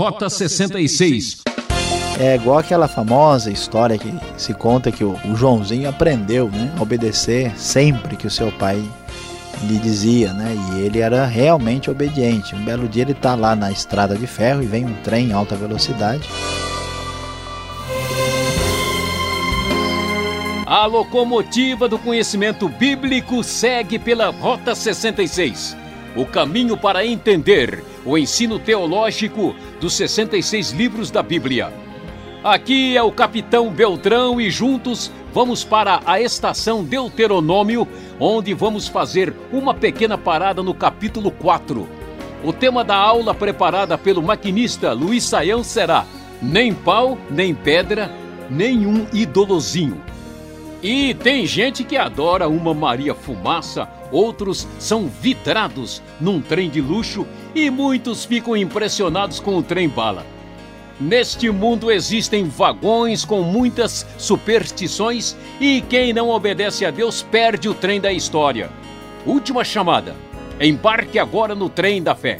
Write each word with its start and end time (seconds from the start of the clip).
Rota 0.00 0.30
66. 0.30 1.42
É 2.18 2.34
igual 2.34 2.56
aquela 2.56 2.88
famosa 2.88 3.50
história 3.50 3.98
que 3.98 4.10
se 4.34 4.54
conta 4.54 4.90
que 4.90 5.04
o, 5.04 5.12
o 5.26 5.36
Joãozinho 5.36 5.90
aprendeu 5.90 6.48
né, 6.48 6.72
a 6.78 6.82
obedecer 6.82 7.52
sempre 7.58 8.16
que 8.16 8.26
o 8.26 8.30
seu 8.30 8.50
pai 8.50 8.82
lhe 9.64 9.76
dizia, 9.76 10.32
né? 10.32 10.56
E 10.72 10.80
ele 10.86 11.00
era 11.00 11.26
realmente 11.26 11.90
obediente. 11.90 12.54
Um 12.54 12.64
belo 12.64 12.88
dia 12.88 13.02
ele 13.02 13.12
está 13.12 13.34
lá 13.34 13.54
na 13.54 13.70
estrada 13.70 14.16
de 14.16 14.26
ferro 14.26 14.62
e 14.62 14.66
vem 14.66 14.86
um 14.86 14.94
trem 15.02 15.28
em 15.28 15.32
alta 15.34 15.54
velocidade. 15.54 16.26
A 20.64 20.86
locomotiva 20.86 21.86
do 21.86 21.98
conhecimento 21.98 22.70
bíblico 22.70 23.44
segue 23.44 23.98
pela 23.98 24.30
Rota 24.30 24.74
66. 24.74 25.76
O 26.16 26.24
caminho 26.24 26.74
para 26.74 27.04
entender 27.04 27.84
o 28.04 28.16
ensino 28.16 28.58
teológico 28.58 29.54
dos 29.80 29.94
66 29.94 30.72
livros 30.72 31.10
da 31.10 31.22
Bíblia. 31.22 31.72
Aqui 32.42 32.96
é 32.96 33.02
o 33.02 33.12
Capitão 33.12 33.70
Beltrão 33.70 34.40
e 34.40 34.50
juntos 34.50 35.10
vamos 35.32 35.62
para 35.62 36.00
a 36.06 36.20
estação 36.20 36.82
Deuteronômio, 36.82 37.86
onde 38.18 38.54
vamos 38.54 38.88
fazer 38.88 39.34
uma 39.52 39.74
pequena 39.74 40.16
parada 40.16 40.62
no 40.62 40.72
capítulo 40.72 41.30
4. 41.30 41.86
O 42.42 42.52
tema 42.52 42.82
da 42.82 42.96
aula 42.96 43.34
preparada 43.34 43.98
pelo 43.98 44.22
maquinista 44.22 44.92
Luiz 44.92 45.24
Saião 45.24 45.62
será: 45.62 46.06
Nem 46.40 46.72
pau, 46.72 47.18
nem 47.30 47.54
pedra, 47.54 48.10
nenhum 48.48 49.06
idolozinho. 49.12 50.00
E 50.82 51.12
tem 51.12 51.44
gente 51.44 51.84
que 51.84 51.98
adora 51.98 52.48
uma 52.48 52.72
Maria 52.72 53.14
Fumaça, 53.14 53.86
outros 54.10 54.66
são 54.78 55.08
vidrados 55.08 56.02
num 56.20 56.40
trem 56.40 56.68
de 56.68 56.80
luxo 56.80 57.26
e 57.54 57.70
muitos 57.70 58.24
ficam 58.24 58.56
impressionados 58.56 59.40
com 59.40 59.56
o 59.56 59.62
trem 59.62 59.88
bala. 59.88 60.24
Neste 61.00 61.50
mundo 61.50 61.90
existem 61.90 62.44
vagões 62.44 63.24
com 63.24 63.42
muitas 63.42 64.06
superstições 64.18 65.34
e 65.58 65.80
quem 65.88 66.12
não 66.12 66.28
obedece 66.28 66.84
a 66.84 66.90
Deus 66.90 67.22
perde 67.22 67.68
o 67.68 67.74
trem 67.74 68.00
da 68.00 68.12
história. 68.12 68.70
Última 69.24 69.64
chamada. 69.64 70.14
Embarque 70.60 71.18
agora 71.18 71.54
no 71.54 71.70
trem 71.70 72.02
da 72.02 72.14
fé. 72.14 72.36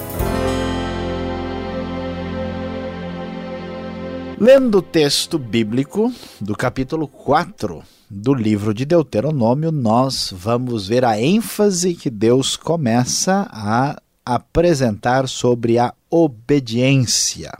Lendo 4.41 4.79
o 4.79 4.81
texto 4.81 5.37
bíblico 5.37 6.11
do 6.39 6.55
capítulo 6.55 7.07
4 7.07 7.83
do 8.09 8.33
livro 8.33 8.73
de 8.73 8.85
Deuteronômio, 8.85 9.71
nós 9.71 10.33
vamos 10.35 10.87
ver 10.87 11.05
a 11.05 11.21
ênfase 11.21 11.93
que 11.93 12.09
Deus 12.09 12.55
começa 12.55 13.47
a 13.51 14.01
apresentar 14.25 15.29
sobre 15.29 15.77
a 15.77 15.93
obediência. 16.09 17.55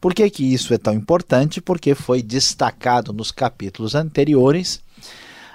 Por 0.00 0.12
que, 0.12 0.28
que 0.28 0.52
isso 0.52 0.74
é 0.74 0.78
tão 0.78 0.94
importante? 0.94 1.60
Porque 1.60 1.94
foi 1.94 2.20
destacado 2.22 3.12
nos 3.12 3.30
capítulos 3.30 3.94
anteriores 3.94 4.80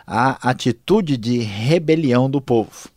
a 0.08 0.49
atitude 0.49 1.17
de 1.17 1.39
rebelião 1.39 2.30
do 2.30 2.39
povo. 2.39 2.88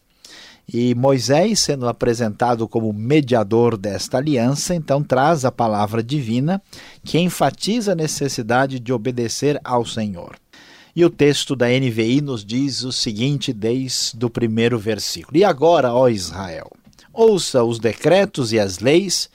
E 0.66 0.94
Moisés, 0.94 1.60
sendo 1.60 1.86
apresentado 1.86 2.66
como 2.66 2.92
mediador 2.92 3.76
desta 3.76 4.18
aliança, 4.18 4.74
então 4.74 5.02
traz 5.02 5.44
a 5.44 5.52
palavra 5.52 6.02
divina 6.02 6.60
que 7.04 7.18
enfatiza 7.18 7.92
a 7.92 7.96
necessidade 7.96 8.80
de 8.80 8.92
obedecer 8.92 9.60
ao 9.62 9.84
Senhor. 9.84 10.36
E 10.96 11.04
o 11.04 11.10
texto 11.10 11.56
da 11.56 11.66
NVI 11.66 12.20
nos 12.20 12.44
diz 12.44 12.82
o 12.82 12.92
seguinte, 12.92 13.52
desde 13.52 14.24
o 14.24 14.30
primeiro 14.30 14.78
versículo: 14.78 15.36
E 15.36 15.44
agora, 15.44 15.92
ó 15.92 16.08
Israel, 16.08 16.70
ouça 17.12 17.62
os 17.64 17.78
decretos 17.78 18.52
e 18.52 18.58
as 18.58 18.78
leis 18.78 19.28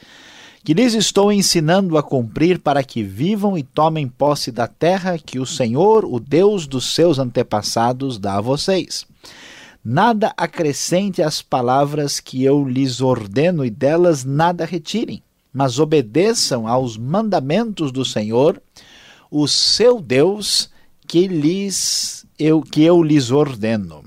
que 0.63 0.73
lhes 0.73 0.93
estou 0.93 1.31
ensinando 1.31 1.97
a 1.97 2.03
cumprir 2.03 2.59
para 2.59 2.83
que 2.83 3.01
vivam 3.01 3.57
e 3.57 3.63
tomem 3.63 4.07
posse 4.07 4.51
da 4.51 4.67
terra 4.67 5.17
que 5.17 5.39
o 5.39 5.45
Senhor, 5.45 6.05
o 6.05 6.19
Deus 6.19 6.67
dos 6.67 6.93
seus 6.93 7.17
antepassados, 7.17 8.17
dá 8.17 8.37
a 8.37 8.41
vocês. 8.41 9.08
Nada 9.83 10.33
acrescente 10.35 11.21
às 11.21 11.41
palavras 11.41 12.19
que 12.19 12.43
eu 12.43 12.63
lhes 12.63 13.01
ordeno 13.01 13.63
e 13.63 13.69
delas 13.69 14.25
nada 14.25 14.65
retirem, 14.65 15.23
mas 15.53 15.79
obedeçam 15.79 16.67
aos 16.67 16.97
mandamentos 16.97 17.91
do 17.91 18.03
Senhor, 18.03 18.61
o 19.31 19.47
seu 19.47 20.01
Deus, 20.01 20.69
que 21.07 21.27
lhes 21.27 22.25
eu 22.37 22.61
que 22.61 22.83
eu 22.83 23.01
lhes 23.01 23.31
ordeno. 23.31 24.03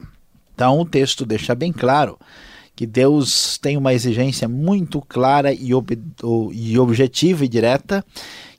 Então 0.55 0.81
o 0.81 0.85
texto 0.85 1.25
deixa 1.25 1.55
bem 1.55 1.73
claro 1.73 2.19
que 2.75 2.87
Deus 2.87 3.59
tem 3.59 3.77
uma 3.77 3.93
exigência 3.95 4.49
muito 4.49 5.01
clara 5.01 5.53
e, 5.53 5.75
ob 5.75 5.99
e 6.53 6.79
objetiva 6.79 7.45
e 7.45 7.49
direta, 7.49 8.05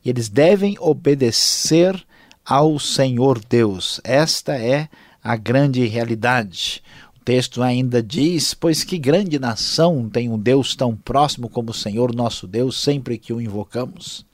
e 0.03 0.09
eles 0.09 0.29
devem 0.29 0.77
obedecer 0.79 2.01
ao 2.45 2.77
Senhor 2.79 3.39
Deus. 3.43 3.99
Esta 4.03 4.55
é 4.55 4.81
a 4.81 4.89
grande 5.37 5.85
realidade. 5.87 6.83
O 7.15 7.23
texto 7.23 7.63
ainda 7.63 8.03
diz: 8.03 8.53
Pois 8.53 8.83
que 8.83 8.97
grande 8.97 9.39
nação 9.39 10.09
tem 10.09 10.29
um 10.29 10.37
Deus 10.37 10.75
tão 10.75 10.95
próximo 10.95 11.47
como 11.47 11.71
o 11.71 11.73
Senhor 11.73 12.13
nosso 12.13 12.45
Deus, 12.45 12.77
sempre 12.77 13.17
que 13.17 13.31
o 13.31 13.39
invocamos? 13.39 14.25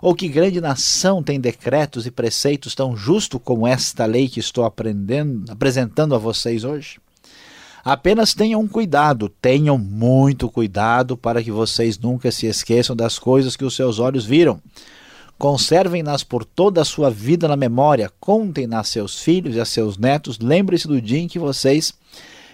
Ou 0.00 0.14
que 0.14 0.26
grande 0.26 0.60
nação 0.60 1.22
tem 1.22 1.38
decretos 1.38 2.06
e 2.06 2.10
preceitos 2.10 2.74
tão 2.74 2.96
justos 2.96 3.40
como 3.44 3.66
esta 3.66 4.04
lei 4.04 4.28
que 4.28 4.40
estou 4.40 4.64
apresentando 4.64 6.14
a 6.14 6.18
vocês 6.18 6.64
hoje? 6.64 6.98
Apenas 7.84 8.32
tenham 8.32 8.66
cuidado, 8.66 9.28
tenham 9.28 9.76
muito 9.76 10.48
cuidado 10.48 11.16
para 11.16 11.42
que 11.42 11.50
vocês 11.50 11.98
nunca 11.98 12.30
se 12.30 12.46
esqueçam 12.46 12.94
das 12.94 13.18
coisas 13.18 13.56
que 13.56 13.64
os 13.64 13.74
seus 13.74 13.98
olhos 13.98 14.24
viram. 14.24 14.60
Conservem-nas 15.42 16.22
por 16.22 16.44
toda 16.44 16.82
a 16.82 16.84
sua 16.84 17.10
vida 17.10 17.48
na 17.48 17.56
memória, 17.56 18.12
contem-nas 18.20 18.78
a 18.78 18.84
seus 18.84 19.18
filhos 19.18 19.56
e 19.56 19.60
a 19.60 19.64
seus 19.64 19.98
netos. 19.98 20.38
Lembre-se 20.38 20.86
do 20.86 21.02
dia 21.02 21.18
em 21.18 21.26
que 21.26 21.36
vocês 21.36 21.92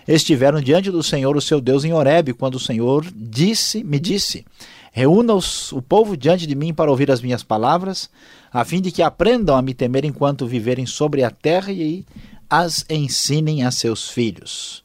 estiveram 0.06 0.58
diante 0.58 0.90
do 0.90 1.02
Senhor, 1.02 1.36
o 1.36 1.40
seu 1.42 1.60
Deus, 1.60 1.84
em 1.84 1.92
Horebe, 1.92 2.32
quando 2.32 2.54
o 2.54 2.58
Senhor 2.58 3.04
disse, 3.14 3.84
me 3.84 4.00
disse: 4.00 4.42
Reúna 4.90 5.34
os, 5.34 5.70
o 5.70 5.82
povo 5.82 6.16
diante 6.16 6.46
de 6.46 6.54
mim 6.54 6.72
para 6.72 6.90
ouvir 6.90 7.10
as 7.10 7.20
minhas 7.20 7.42
palavras, 7.42 8.08
a 8.50 8.64
fim 8.64 8.80
de 8.80 8.90
que 8.90 9.02
aprendam 9.02 9.54
a 9.54 9.60
me 9.60 9.74
temer 9.74 10.06
enquanto 10.06 10.46
viverem 10.46 10.86
sobre 10.86 11.22
a 11.22 11.30
terra 11.30 11.70
e 11.70 12.06
as 12.48 12.86
ensinem 12.88 13.64
a 13.64 13.70
seus 13.70 14.08
filhos. 14.08 14.82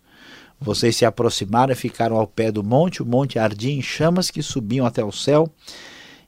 Vocês 0.59 0.97
se 0.97 1.05
aproximaram 1.05 1.71
e 1.71 1.77
ficaram 1.77 2.17
ao 2.17 2.27
pé 2.27 2.51
do 2.51 2.65
monte. 2.65 3.01
O 3.01 3.05
monte 3.05 3.39
ardia 3.39 3.71
em 3.71 3.81
chamas 3.81 4.29
que 4.29 4.41
subiam 4.41 4.85
até 4.85 5.01
o 5.05 5.11
céu 5.13 5.49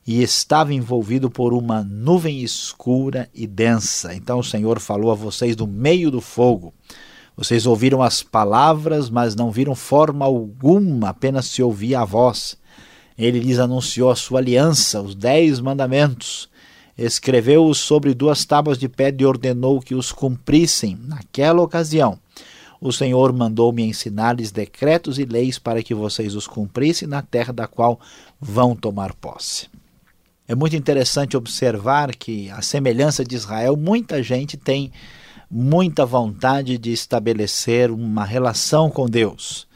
e 0.06 0.22
estava 0.22 0.72
envolvido 0.72 1.28
por 1.28 1.52
uma 1.52 1.82
nuvem 1.82 2.42
escura 2.42 3.28
e 3.34 3.46
densa. 3.46 4.14
Então 4.14 4.38
o 4.38 4.44
Senhor 4.44 4.78
falou 4.78 5.10
a 5.10 5.14
vocês 5.14 5.56
do 5.56 5.66
meio 5.66 6.10
do 6.10 6.20
fogo. 6.20 6.72
Vocês 7.36 7.66
ouviram 7.66 8.02
as 8.02 8.22
palavras, 8.22 9.10
mas 9.10 9.34
não 9.34 9.50
viram 9.50 9.74
forma 9.74 10.24
alguma, 10.24 11.10
apenas 11.10 11.46
se 11.46 11.62
ouvia 11.62 12.00
a 12.00 12.04
voz. 12.04 12.56
Ele 13.18 13.40
lhes 13.40 13.58
anunciou 13.58 14.10
a 14.10 14.16
sua 14.16 14.38
aliança, 14.38 15.02
os 15.02 15.14
dez 15.14 15.60
mandamentos. 15.60 16.48
Escreveu-os 16.96 17.78
sobre 17.78 18.14
duas 18.14 18.44
tábuas 18.44 18.78
de 18.78 18.88
pedra 18.88 19.22
e 19.22 19.26
ordenou 19.26 19.80
que 19.80 19.94
os 19.94 20.12
cumprissem 20.12 20.98
naquela 21.06 21.60
ocasião 21.60 22.18
o 22.80 22.92
Senhor 22.92 23.32
mandou-me 23.32 23.82
ensinar-lhes 23.82 24.50
decretos 24.50 25.18
e 25.18 25.24
leis 25.24 25.58
para 25.58 25.82
que 25.82 25.94
vocês 25.94 26.34
os 26.34 26.46
cumprissem 26.46 27.08
na 27.08 27.22
terra 27.22 27.52
da 27.52 27.66
qual 27.66 27.98
vão 28.40 28.76
tomar 28.76 29.14
posse. 29.14 29.68
É 30.48 30.54
muito 30.54 30.76
interessante 30.76 31.36
observar 31.36 32.14
que, 32.14 32.48
a 32.50 32.62
semelhança 32.62 33.24
de 33.24 33.34
Israel, 33.34 33.76
muita 33.76 34.22
gente 34.22 34.56
tem 34.56 34.92
muita 35.50 36.04
vontade 36.04 36.78
de 36.78 36.92
estabelecer 36.92 37.90
uma 37.90 38.24
relação 38.24 38.90
com 38.90 39.08
Deus. 39.08 39.66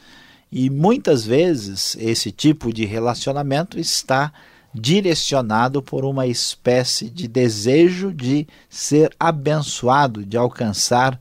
E 0.51 0.69
muitas 0.69 1.25
vezes 1.25 1.97
esse 1.99 2.33
tipo 2.33 2.73
de 2.73 2.85
relacionamento 2.85 3.79
está 3.79 4.33
direcionado 4.73 5.83
por 5.83 6.05
uma 6.05 6.27
espécie 6.27 7.09
de 7.09 7.27
desejo 7.27 8.13
de 8.13 8.47
ser 8.69 9.15
abençoado, 9.19 10.25
de 10.25 10.37
alcançar 10.37 11.19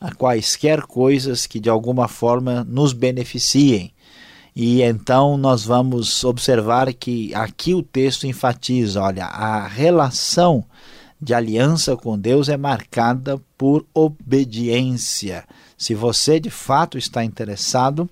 a 0.00 0.12
quaisquer 0.12 0.82
coisas 0.82 1.46
que 1.46 1.60
de 1.60 1.68
alguma 1.68 2.08
forma 2.08 2.64
nos 2.64 2.92
beneficiem. 2.92 3.92
E 4.62 4.82
então 4.82 5.38
nós 5.38 5.64
vamos 5.64 6.22
observar 6.22 6.92
que 6.92 7.34
aqui 7.34 7.72
o 7.72 7.82
texto 7.82 8.26
enfatiza, 8.26 9.00
olha, 9.00 9.24
a 9.24 9.66
relação 9.66 10.62
de 11.18 11.32
aliança 11.32 11.96
com 11.96 12.18
Deus 12.18 12.50
é 12.50 12.58
marcada 12.58 13.40
por 13.56 13.86
obediência. 13.94 15.44
Se 15.78 15.94
você 15.94 16.38
de 16.38 16.50
fato 16.50 16.98
está 16.98 17.24
interessado 17.24 18.06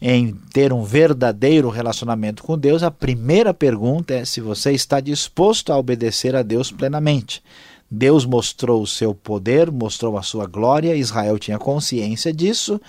em 0.00 0.32
ter 0.52 0.72
um 0.72 0.84
verdadeiro 0.84 1.68
relacionamento 1.68 2.44
com 2.44 2.56
Deus, 2.56 2.84
a 2.84 2.90
primeira 2.92 3.52
pergunta 3.52 4.14
é 4.14 4.24
se 4.24 4.40
você 4.40 4.70
está 4.70 5.00
disposto 5.00 5.72
a 5.72 5.76
obedecer 5.76 6.36
a 6.36 6.44
Deus 6.44 6.70
plenamente. 6.70 7.42
Deus 7.90 8.24
mostrou 8.24 8.82
o 8.82 8.86
seu 8.86 9.16
poder, 9.16 9.68
mostrou 9.68 10.16
a 10.16 10.22
sua 10.22 10.46
glória, 10.46 10.94
Israel 10.94 11.40
tinha 11.40 11.58
consciência 11.58 12.32
disso, 12.32 12.80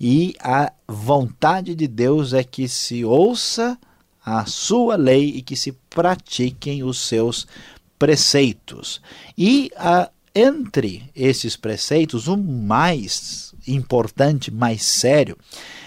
e 0.00 0.34
a 0.40 0.72
vontade 0.88 1.74
de 1.74 1.86
Deus 1.86 2.32
é 2.32 2.42
que 2.44 2.68
se 2.68 3.04
ouça 3.04 3.78
a 4.24 4.46
sua 4.46 4.96
lei 4.96 5.28
e 5.36 5.42
que 5.42 5.56
se 5.56 5.72
pratiquem 5.90 6.82
os 6.82 6.98
seus 6.98 7.46
preceitos. 7.98 9.00
E 9.36 9.70
a, 9.76 10.10
entre 10.34 11.10
esses 11.14 11.56
preceitos, 11.56 12.26
o 12.26 12.36
mais 12.36 13.54
importante, 13.68 14.50
mais 14.50 14.82
sério, 14.82 15.36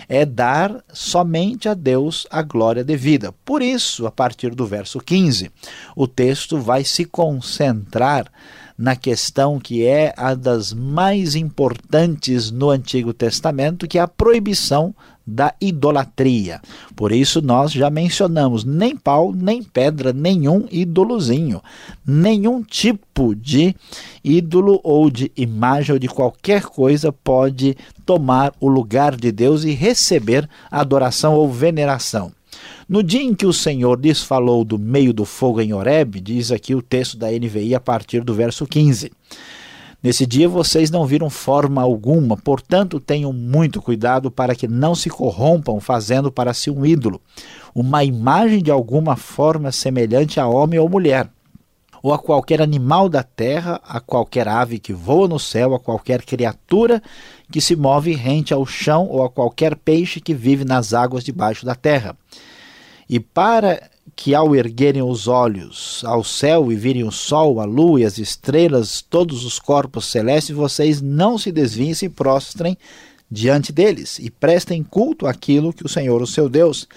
é 0.07 0.25
dar 0.25 0.83
somente 0.94 1.68
a 1.68 1.74
Deus 1.74 2.25
a 2.30 2.42
glória 2.42 2.83
devida. 2.83 3.33
Por 3.44 3.62
isso, 3.62 4.07
a 4.07 4.12
partir 4.12 4.56
do 4.56 4.65
verso 4.65 5.00
15, 5.00 5.51
o 5.95 6.07
texto 6.07 6.59
vai 6.59 6.83
se 6.83 7.04
concentrar 7.04 8.31
na 8.77 8.95
questão 8.95 9.59
que 9.59 9.85
é 9.85 10.13
a 10.15 10.35
das 10.35 10.71
mais 10.71 11.35
importantes 11.35 12.51
no 12.51 12.69
Antigo 12.69 13.13
Testamento, 13.13 13.88
que 13.88 13.97
é 13.97 14.01
a 14.01 14.07
proibição 14.07 14.94
da 15.27 15.53
idolatria. 15.59 16.62
Por 16.95 17.12
isso 17.12 17.41
nós 17.41 17.74
já 17.74 17.89
mencionamos 17.89 18.63
nem 18.63 18.95
pau, 18.95 19.33
nem 19.33 19.62
pedra, 19.62 20.13
nenhum 20.13 20.65
ídolozinho, 20.71 21.62
nenhum 22.06 22.63
tipo 22.63 23.35
de 23.35 23.75
ídolo 24.24 24.80
ou 24.83 25.09
de 25.09 25.30
imagem 25.35 25.94
ou 25.94 26.00
de 26.00 26.07
qualquer 26.07 26.63
coisa 26.63 27.12
pode 27.12 27.75
tomar 28.06 28.53
o 28.59 28.69
lugar 28.69 29.18
de 29.18 29.31
Deus 29.31 29.65
e 29.65 29.71
receber 29.71 30.47
adoração 30.71 31.33
ou 31.33 31.51
veneração. 31.51 32.37
No 32.89 33.04
dia 33.04 33.22
em 33.22 33.36
que 33.36 33.45
o 33.45 33.51
Senhor 33.51 34.00
lhes 34.00 34.24
falou 34.24 34.63
do 34.63 34.80
meio 34.80 35.12
do 35.12 35.25
fogo 35.25 35.60
em 35.60 35.74
Horeb, 35.74 36.22
diz 36.22 36.54
aqui 36.54 36.74
o 36.74 36.81
texto 36.81 37.18
da 37.18 37.28
NVI 37.30 37.75
a 37.75 37.81
partir 37.81 38.24
do 38.24 38.34
verso 38.34 38.66
15. 38.66 39.12
Nesse 40.01 40.25
dia 40.25 40.48
vocês 40.48 40.89
não 40.89 41.06
viram 41.06 41.30
forma 41.30 41.81
alguma, 41.81 42.38
portanto 42.38 42.98
tenham 42.98 43.34
muito 43.34 43.81
cuidado 43.81 44.31
para 44.31 44.56
que 44.56 44.69
não 44.69 44.95
se 44.95 45.10
corrompam 45.10 45.81
fazendo 45.81 46.31
para 46.31 46.54
si 46.54 46.72
um 46.72 46.86
ídolo, 46.86 47.19
uma 47.75 48.06
imagem 48.06 48.63
de 48.63 48.72
alguma 48.72 49.18
forma 49.18 49.69
semelhante 49.69 50.40
a 50.40 50.48
homem 50.48 50.80
ou 50.80 50.88
mulher, 50.88 51.30
ou 52.01 52.13
a 52.13 52.18
qualquer 52.18 52.62
animal 52.62 53.10
da 53.10 53.22
terra, 53.22 53.81
a 53.83 54.00
qualquer 54.00 54.48
ave 54.48 54.80
que 54.80 54.94
voa 54.94 55.28
no 55.28 55.40
céu, 55.40 55.75
a 55.75 55.80
qualquer 55.80 56.22
criatura 56.22 57.04
que 57.51 57.60
se 57.60 57.75
move 57.75 58.13
rente 58.13 58.54
ao 58.54 58.66
chão, 58.66 59.10
ou 59.10 59.25
a 59.25 59.30
qualquer 59.30 59.75
peixe 59.75 60.22
que 60.22 60.33
vive 60.33 60.63
nas 60.63 60.94
águas 60.94 61.25
debaixo 61.25 61.66
da 61.66 61.75
terra. 61.75 62.16
E 63.09 63.19
para 63.19 63.89
que 64.15 64.33
ao 64.33 64.56
erguerem 64.56 65.01
os 65.01 65.27
olhos 65.27 66.01
ao 66.04 66.24
céu 66.24 66.71
e 66.71 66.75
virem 66.75 67.04
o 67.04 67.12
sol, 67.12 67.59
a 67.59 67.65
lua 67.65 68.01
e 68.01 68.06
as 68.06 68.18
estrelas, 68.18 69.01
todos 69.01 69.45
os 69.45 69.59
corpos 69.59 70.07
celestes, 70.07 70.56
vocês 70.56 71.01
não 71.01 71.38
se 71.38 71.51
desviem 71.51 71.92
e 71.92 71.95
se 71.95 72.09
prostrem 72.09 72.77
diante 73.30 73.71
deles 73.71 74.18
e 74.19 74.30
prestem 74.31 74.81
culto 74.83 75.27
àquilo 75.27 75.71
que 75.74 75.86
o 75.86 75.89
Senhor, 75.89 76.21
o 76.21 76.27
seu 76.27 76.50
Deus, 76.50 76.88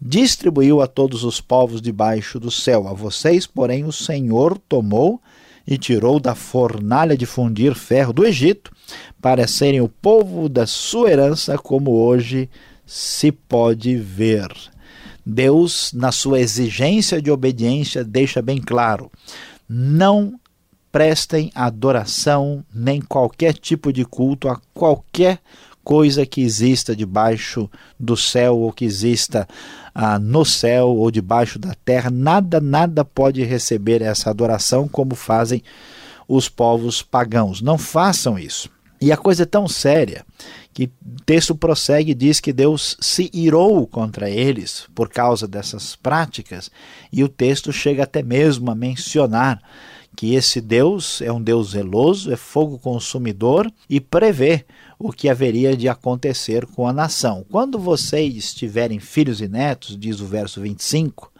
distribuiu 0.00 0.82
a 0.82 0.86
todos 0.86 1.24
os 1.24 1.40
povos 1.40 1.80
debaixo 1.80 2.40
do 2.40 2.50
céu. 2.50 2.88
A 2.88 2.92
vocês, 2.92 3.46
porém, 3.46 3.84
o 3.84 3.92
Senhor 3.92 4.58
tomou 4.68 5.20
e 5.66 5.78
tirou 5.78 6.20
da 6.20 6.34
fornalha 6.34 7.16
de 7.16 7.24
fundir 7.24 7.74
ferro 7.74 8.12
do 8.12 8.26
Egito, 8.26 8.70
para 9.20 9.46
serem 9.46 9.80
o 9.80 9.88
povo 9.88 10.48
da 10.48 10.66
sua 10.66 11.10
herança, 11.10 11.56
como 11.56 11.92
hoje 11.92 12.50
se 12.84 13.32
pode 13.32 13.96
ver. 13.96 14.48
Deus, 15.24 15.92
na 15.92 16.12
sua 16.12 16.40
exigência 16.40 17.20
de 17.20 17.30
obediência, 17.30 18.04
deixa 18.04 18.42
bem 18.42 18.60
claro: 18.60 19.10
não 19.68 20.38
prestem 20.92 21.50
adoração 21.54 22.64
nem 22.72 23.00
qualquer 23.00 23.54
tipo 23.54 23.92
de 23.92 24.04
culto 24.04 24.48
a 24.48 24.60
qualquer 24.72 25.40
coisa 25.82 26.24
que 26.24 26.40
exista 26.40 26.96
debaixo 26.96 27.68
do 28.00 28.16
céu 28.16 28.58
ou 28.58 28.72
que 28.72 28.84
exista 28.84 29.46
ah, 29.94 30.18
no 30.18 30.44
céu 30.44 30.88
ou 30.88 31.10
debaixo 31.10 31.58
da 31.58 31.74
terra. 31.84 32.10
Nada, 32.10 32.60
nada 32.60 33.04
pode 33.04 33.42
receber 33.44 34.00
essa 34.02 34.30
adoração 34.30 34.88
como 34.88 35.14
fazem 35.14 35.62
os 36.26 36.48
povos 36.48 37.02
pagãos. 37.02 37.60
Não 37.60 37.76
façam 37.76 38.38
isso. 38.38 38.70
E 39.00 39.12
a 39.12 39.16
coisa 39.16 39.42
é 39.42 39.46
tão 39.46 39.68
séria 39.68 40.24
que 40.74 40.90
texto 41.24 41.54
prossegue 41.54 42.10
e 42.10 42.14
diz 42.14 42.40
que 42.40 42.52
Deus 42.52 42.96
se 43.00 43.30
irou 43.32 43.86
contra 43.86 44.28
eles 44.28 44.86
por 44.92 45.08
causa 45.08 45.46
dessas 45.46 45.94
práticas, 45.94 46.70
e 47.12 47.22
o 47.22 47.28
texto 47.28 47.72
chega 47.72 48.02
até 48.02 48.22
mesmo 48.22 48.70
a 48.70 48.74
mencionar 48.74 49.62
que 50.16 50.34
esse 50.34 50.60
Deus 50.60 51.22
é 51.22 51.32
um 51.32 51.42
Deus 51.42 51.70
zeloso, 51.70 52.32
é 52.32 52.36
fogo 52.36 52.78
consumidor 52.78 53.70
e 53.88 54.00
prevê 54.00 54.64
o 54.98 55.12
que 55.12 55.28
haveria 55.28 55.76
de 55.76 55.88
acontecer 55.88 56.66
com 56.66 56.86
a 56.86 56.92
nação. 56.92 57.44
Quando 57.50 57.78
vocês 57.78 58.52
tiverem 58.54 58.98
filhos 58.98 59.40
e 59.40 59.48
netos, 59.48 59.96
diz 59.96 60.20
o 60.20 60.26
verso 60.26 60.60
25, 60.60 61.32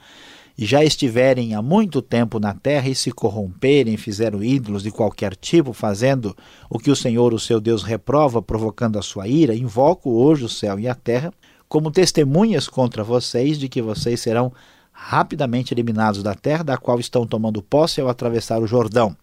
e 0.57 0.65
já 0.65 0.85
estiverem 0.85 1.55
há 1.55 1.61
muito 1.61 2.01
tempo 2.01 2.39
na 2.39 2.55
terra 2.55 2.89
e 2.89 2.95
se 2.95 3.11
corromperem, 3.11 3.97
fizeram 3.97 4.43
ídolos 4.43 4.83
de 4.83 4.91
qualquer 4.91 5.35
tipo, 5.35 5.73
fazendo 5.73 6.37
o 6.71 6.79
que 6.79 6.91
o 6.91 6.97
Senhor, 6.97 7.35
o 7.35 7.39
seu 7.39 7.61
Deus, 7.61 7.83
reprova, 7.83 8.41
provocando 8.41 8.99
a 8.99 9.03
sua 9.03 9.27
ira, 9.27 9.55
invoco 9.55 10.11
hoje 10.11 10.45
o 10.45 10.49
céu 10.49 10.79
e 10.79 10.89
a 10.89 10.95
terra 10.95 11.33
como 11.69 11.91
testemunhas 11.91 12.69
contra 12.69 13.03
vocês 13.03 13.59
de 13.59 13.69
que 13.69 13.83
vocês 13.83 14.21
serão 14.21 14.53
rapidamente 14.93 15.75
eliminados 15.75 16.23
da 16.23 16.35
terra 16.35 16.63
da 16.63 16.77
qual 16.77 17.01
estão 17.01 17.27
tomando 17.27 17.61
posse 17.61 18.01
ao 18.01 18.09
atravessar 18.09 18.63
o 18.63 18.67
Jordão. 18.67 19.17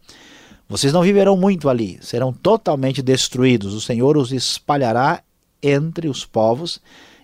Vocês 0.68 0.92
não 0.92 1.02
viverão 1.02 1.38
muito 1.38 1.70
ali, 1.70 1.98
serão 2.02 2.34
totalmente 2.34 3.02
destruídos. 3.02 3.74
O 3.74 3.80
Senhor 3.80 4.18
os 4.18 4.34
espalhará 4.34 5.22
entre 5.64 6.10
os 6.10 6.26
povos 6.26 6.82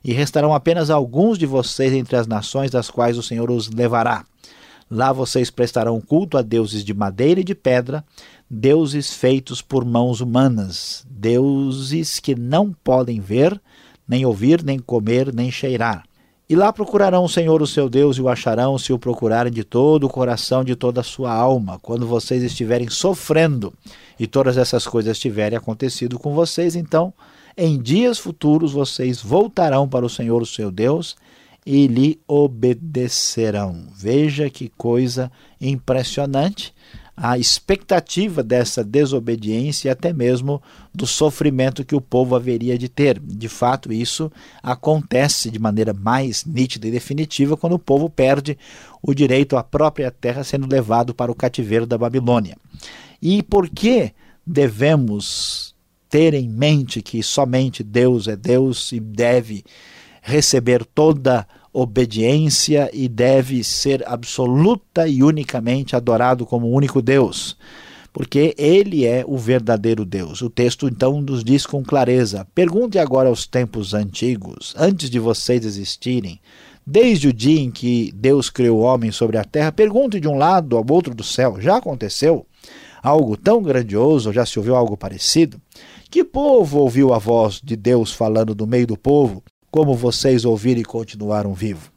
e 0.07 0.13
restarão 0.13 0.53
apenas 0.53 0.89
alguns 0.89 1.37
de 1.37 1.45
vocês 1.45 1.91
entre 1.91 2.15
as 2.15 2.25
nações 2.25 2.71
das 2.71 2.89
quais 2.89 3.17
o 3.17 3.21
Senhor 3.21 3.51
os 3.51 3.69
levará. 3.69 4.25
Lá 4.89 5.11
vocês 5.11 5.51
prestarão 5.51 5.99
culto 5.99 6.37
a 6.37 6.41
deuses 6.41 6.81
de 6.81 6.93
madeira 6.93 7.41
e 7.41 7.43
de 7.43 7.53
pedra, 7.53 8.05
deuses 8.49 9.13
feitos 9.13 9.61
por 9.61 9.83
mãos 9.83 10.21
humanas, 10.21 11.05
deuses 11.09 12.21
que 12.21 12.35
não 12.35 12.71
podem 12.71 13.19
ver, 13.19 13.61
nem 14.07 14.25
ouvir, 14.25 14.63
nem 14.63 14.79
comer, 14.79 15.33
nem 15.33 15.51
cheirar. 15.51 16.05
E 16.49 16.55
lá 16.55 16.71
procurarão 16.71 17.25
o 17.25 17.29
Senhor, 17.29 17.61
o 17.61 17.67
seu 17.67 17.89
Deus, 17.89 18.15
e 18.15 18.21
o 18.21 18.29
acharão 18.29 18.77
se 18.77 18.93
o 18.93 18.97
procurarem 18.97 19.51
de 19.51 19.65
todo 19.65 20.05
o 20.05 20.09
coração, 20.09 20.63
de 20.63 20.77
toda 20.77 21.01
a 21.01 21.03
sua 21.03 21.33
alma. 21.33 21.77
Quando 21.79 22.07
vocês 22.07 22.41
estiverem 22.41 22.89
sofrendo 22.89 23.73
e 24.17 24.25
todas 24.25 24.55
essas 24.55 24.87
coisas 24.87 25.19
tiverem 25.19 25.57
acontecido 25.57 26.17
com 26.17 26.33
vocês, 26.33 26.77
então 26.77 27.13
em 27.57 27.81
dias 27.81 28.19
futuros 28.19 28.71
vocês 28.71 29.21
voltarão 29.21 29.89
para 29.89 30.05
o 30.05 30.09
Senhor, 30.09 30.41
o 30.41 30.45
seu 30.45 30.69
Deus, 30.69 31.15
e 31.65 31.87
lhe 31.87 32.19
obedecerão. 32.27 33.87
Veja 33.93 34.49
que 34.49 34.69
coisa 34.69 35.31
impressionante 35.59 36.73
a 37.19 37.35
expectativa 37.35 38.43
dessa 38.43 38.83
desobediência 38.83 39.87
e 39.87 39.91
até 39.91 40.13
mesmo 40.13 40.61
do 40.93 41.07
sofrimento 41.07 41.83
que 41.83 41.95
o 41.95 41.99
povo 41.99 42.35
haveria 42.35 42.77
de 42.77 42.87
ter. 42.87 43.19
De 43.19 43.49
fato, 43.49 43.91
isso 43.91 44.31
acontece 44.61 45.49
de 45.49 45.57
maneira 45.57 45.93
mais 45.93 46.45
nítida 46.45 46.87
e 46.87 46.91
definitiva 46.91 47.57
quando 47.57 47.73
o 47.73 47.79
povo 47.79 48.07
perde 48.07 48.55
o 49.01 49.15
direito 49.15 49.57
à 49.57 49.63
própria 49.63 50.11
terra 50.11 50.43
sendo 50.43 50.71
levado 50.71 51.11
para 51.11 51.31
o 51.31 51.35
cativeiro 51.35 51.87
da 51.87 51.97
Babilônia. 51.97 52.55
E 53.19 53.41
por 53.41 53.67
que 53.67 54.13
devemos 54.45 55.75
ter 56.17 56.33
em 56.33 56.49
mente 56.49 56.99
que 56.99 57.21
somente 57.21 57.83
Deus 57.83 58.27
é 58.27 58.35
Deus 58.35 58.91
e 58.91 58.99
deve 58.99 59.63
receber 60.19 60.83
toda 60.83 61.47
obediência 61.71 62.89
e 62.91 63.07
deve 63.07 63.63
ser 63.63 64.03
absoluta 64.07 65.07
e 65.07 65.21
unicamente 65.21 65.95
adorado 65.95 66.43
como 66.43 66.71
único 66.71 67.03
Deus, 67.03 67.55
porque 68.11 68.55
ele 68.57 69.05
é 69.05 69.23
o 69.27 69.37
verdadeiro 69.37 70.03
Deus. 70.03 70.41
O 70.41 70.49
texto 70.49 70.87
então 70.87 71.21
nos 71.21 71.43
diz 71.43 71.67
com 71.67 71.83
clareza: 71.83 72.47
pergunte 72.55 72.97
agora 72.97 73.29
aos 73.29 73.45
tempos 73.45 73.93
antigos, 73.93 74.73
antes 74.75 75.11
de 75.11 75.19
vocês 75.19 75.63
existirem, 75.63 76.39
desde 76.83 77.27
o 77.27 77.33
dia 77.33 77.61
em 77.61 77.69
que 77.69 78.11
Deus 78.15 78.49
criou 78.49 78.79
o 78.79 78.81
homem 78.81 79.11
sobre 79.11 79.37
a 79.37 79.43
terra, 79.43 79.71
pergunte 79.71 80.19
de 80.19 80.27
um 80.27 80.35
lado 80.35 80.77
ao 80.77 80.85
outro 80.89 81.13
do 81.13 81.23
céu: 81.23 81.61
já 81.61 81.77
aconteceu 81.77 82.43
algo 83.03 83.37
tão 83.37 83.61
grandioso? 83.61 84.33
Já 84.33 84.47
se 84.47 84.57
ouviu 84.57 84.75
algo 84.75 84.97
parecido? 84.97 85.61
Que 86.09 86.23
povo 86.23 86.79
ouviu 86.79 87.13
a 87.13 87.19
voz 87.19 87.59
de 87.61 87.75
Deus 87.75 88.13
falando 88.13 88.55
do 88.55 88.65
meio 88.65 88.87
do 88.87 88.97
povo, 88.97 89.43
como 89.69 89.93
vocês 89.93 90.45
ouviram 90.45 90.79
e 90.79 90.85
continuaram 90.85 91.53
vivos? 91.53 91.91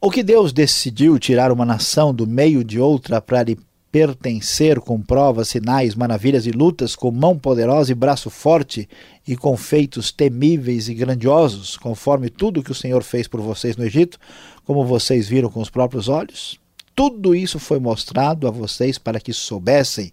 O 0.00 0.12
que 0.12 0.22
Deus 0.22 0.52
decidiu 0.52 1.18
tirar 1.18 1.50
uma 1.50 1.64
nação 1.64 2.14
do 2.14 2.24
meio 2.24 2.62
de 2.62 2.78
outra 2.78 3.20
para 3.20 3.42
lhe 3.42 3.58
pertencer 3.90 4.78
com 4.78 5.00
provas, 5.00 5.48
sinais, 5.48 5.96
maravilhas 5.96 6.46
e 6.46 6.52
lutas, 6.52 6.94
com 6.94 7.10
mão 7.10 7.36
poderosa 7.36 7.90
e 7.90 7.96
braço 7.96 8.30
forte 8.30 8.88
e 9.26 9.36
com 9.36 9.56
feitos 9.56 10.12
temíveis 10.12 10.88
e 10.88 10.94
grandiosos, 10.94 11.76
conforme 11.76 12.30
tudo 12.30 12.62
que 12.62 12.70
o 12.70 12.76
Senhor 12.76 13.02
fez 13.02 13.26
por 13.26 13.40
vocês 13.40 13.76
no 13.76 13.84
Egito, 13.84 14.18
como 14.64 14.84
vocês 14.84 15.26
viram 15.26 15.50
com 15.50 15.60
os 15.60 15.70
próprios 15.70 16.08
olhos? 16.08 16.60
Tudo 16.94 17.34
isso 17.34 17.58
foi 17.58 17.80
mostrado 17.80 18.46
a 18.46 18.50
vocês 18.52 18.98
para 18.98 19.18
que 19.18 19.32
soubessem 19.32 20.12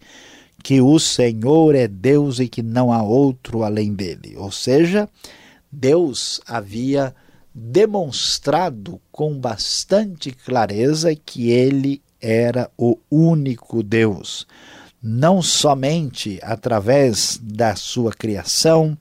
que 0.65 0.81
o 0.81 0.97
Senhor 0.97 1.75
é 1.75 1.87
Deus 1.87 2.39
e 2.39 2.47
que 2.47 2.63
não 2.63 2.91
há 2.91 3.03
outro 3.03 3.61
além 3.61 3.93
dele. 3.93 4.33
Ou 4.35 4.51
seja, 4.51 5.07
Deus 5.71 6.41
havia 6.47 7.13
demonstrado 7.53 8.99
com 9.11 9.37
bastante 9.37 10.31
clareza 10.31 11.15
que 11.15 11.51
ele 11.51 12.01
era 12.19 12.67
o 12.75 12.97
único 13.11 13.83
Deus, 13.83 14.47
não 15.03 15.39
somente 15.39 16.39
através 16.41 17.39
da 17.39 17.75
sua 17.75 18.11
criação, 18.11 18.97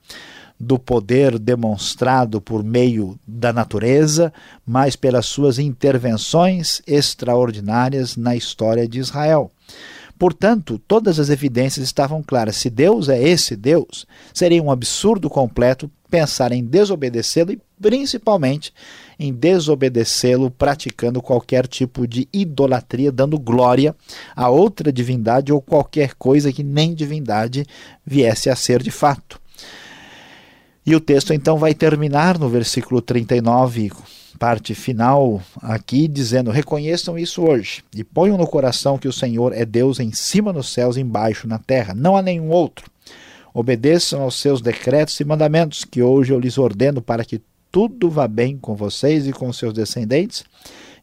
do 0.60 0.78
poder 0.78 1.38
demonstrado 1.38 2.42
por 2.42 2.62
meio 2.62 3.18
da 3.26 3.54
natureza, 3.54 4.30
mas 4.66 4.96
pelas 4.96 5.24
suas 5.24 5.58
intervenções 5.58 6.82
extraordinárias 6.86 8.18
na 8.18 8.36
história 8.36 8.86
de 8.86 8.98
Israel. 8.98 9.50
Portanto, 10.18 10.80
todas 10.86 11.18
as 11.18 11.28
evidências 11.28 11.84
estavam 11.84 12.22
claras. 12.22 12.56
Se 12.56 12.70
Deus 12.70 13.08
é 13.08 13.22
esse 13.22 13.56
Deus, 13.56 14.06
seria 14.32 14.62
um 14.62 14.70
absurdo 14.70 15.28
completo 15.28 15.90
pensar 16.08 16.52
em 16.52 16.64
desobedecê-lo 16.64 17.52
e, 17.52 17.60
principalmente, 17.80 18.72
em 19.18 19.32
desobedecê-lo 19.32 20.50
praticando 20.50 21.20
qualquer 21.20 21.66
tipo 21.66 22.06
de 22.06 22.28
idolatria, 22.32 23.10
dando 23.10 23.38
glória 23.38 23.96
a 24.36 24.48
outra 24.48 24.92
divindade 24.92 25.52
ou 25.52 25.60
qualquer 25.60 26.14
coisa 26.14 26.52
que 26.52 26.62
nem 26.62 26.94
divindade 26.94 27.66
viesse 28.06 28.48
a 28.48 28.54
ser 28.54 28.82
de 28.82 28.92
fato. 28.92 29.40
E 30.86 30.94
o 30.94 31.00
texto 31.00 31.32
então 31.32 31.56
vai 31.56 31.72
terminar 31.72 32.38
no 32.38 32.48
versículo 32.48 33.00
39, 33.00 33.90
parte 34.38 34.74
final 34.74 35.40
aqui, 35.62 36.06
dizendo: 36.06 36.50
Reconheçam 36.50 37.18
isso 37.18 37.42
hoje 37.42 37.82
e 37.94 38.04
ponham 38.04 38.36
no 38.36 38.46
coração 38.46 38.98
que 38.98 39.08
o 39.08 39.12
Senhor 39.12 39.54
é 39.54 39.64
Deus 39.64 39.98
em 39.98 40.12
cima 40.12 40.52
nos 40.52 40.68
céus 40.68 40.98
embaixo 40.98 41.48
na 41.48 41.58
terra, 41.58 41.94
não 41.94 42.16
há 42.16 42.22
nenhum 42.22 42.50
outro. 42.50 42.90
Obedeçam 43.54 44.20
aos 44.20 44.38
seus 44.38 44.60
decretos 44.60 45.18
e 45.20 45.24
mandamentos, 45.24 45.84
que 45.84 46.02
hoje 46.02 46.32
eu 46.32 46.40
lhes 46.40 46.58
ordeno 46.58 47.00
para 47.00 47.24
que 47.24 47.40
tudo 47.72 48.10
vá 48.10 48.28
bem 48.28 48.58
com 48.58 48.74
vocês 48.74 49.26
e 49.26 49.32
com 49.32 49.50
seus 49.52 49.72
descendentes, 49.72 50.44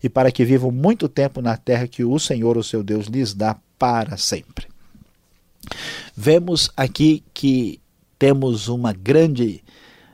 e 0.04 0.08
para 0.08 0.32
que 0.32 0.46
vivam 0.46 0.70
muito 0.70 1.10
tempo 1.10 1.42
na 1.42 1.58
terra 1.58 1.88
que 1.88 2.04
o 2.04 2.20
Senhor, 2.20 2.56
o 2.56 2.64
seu 2.64 2.84
Deus, 2.84 3.08
lhes 3.08 3.34
dá 3.34 3.58
para 3.80 4.16
sempre. 4.16 4.68
Vemos 6.16 6.70
aqui 6.78 7.24
que 7.34 7.81
temos 8.22 8.68
uma 8.68 8.94
grande 8.94 9.64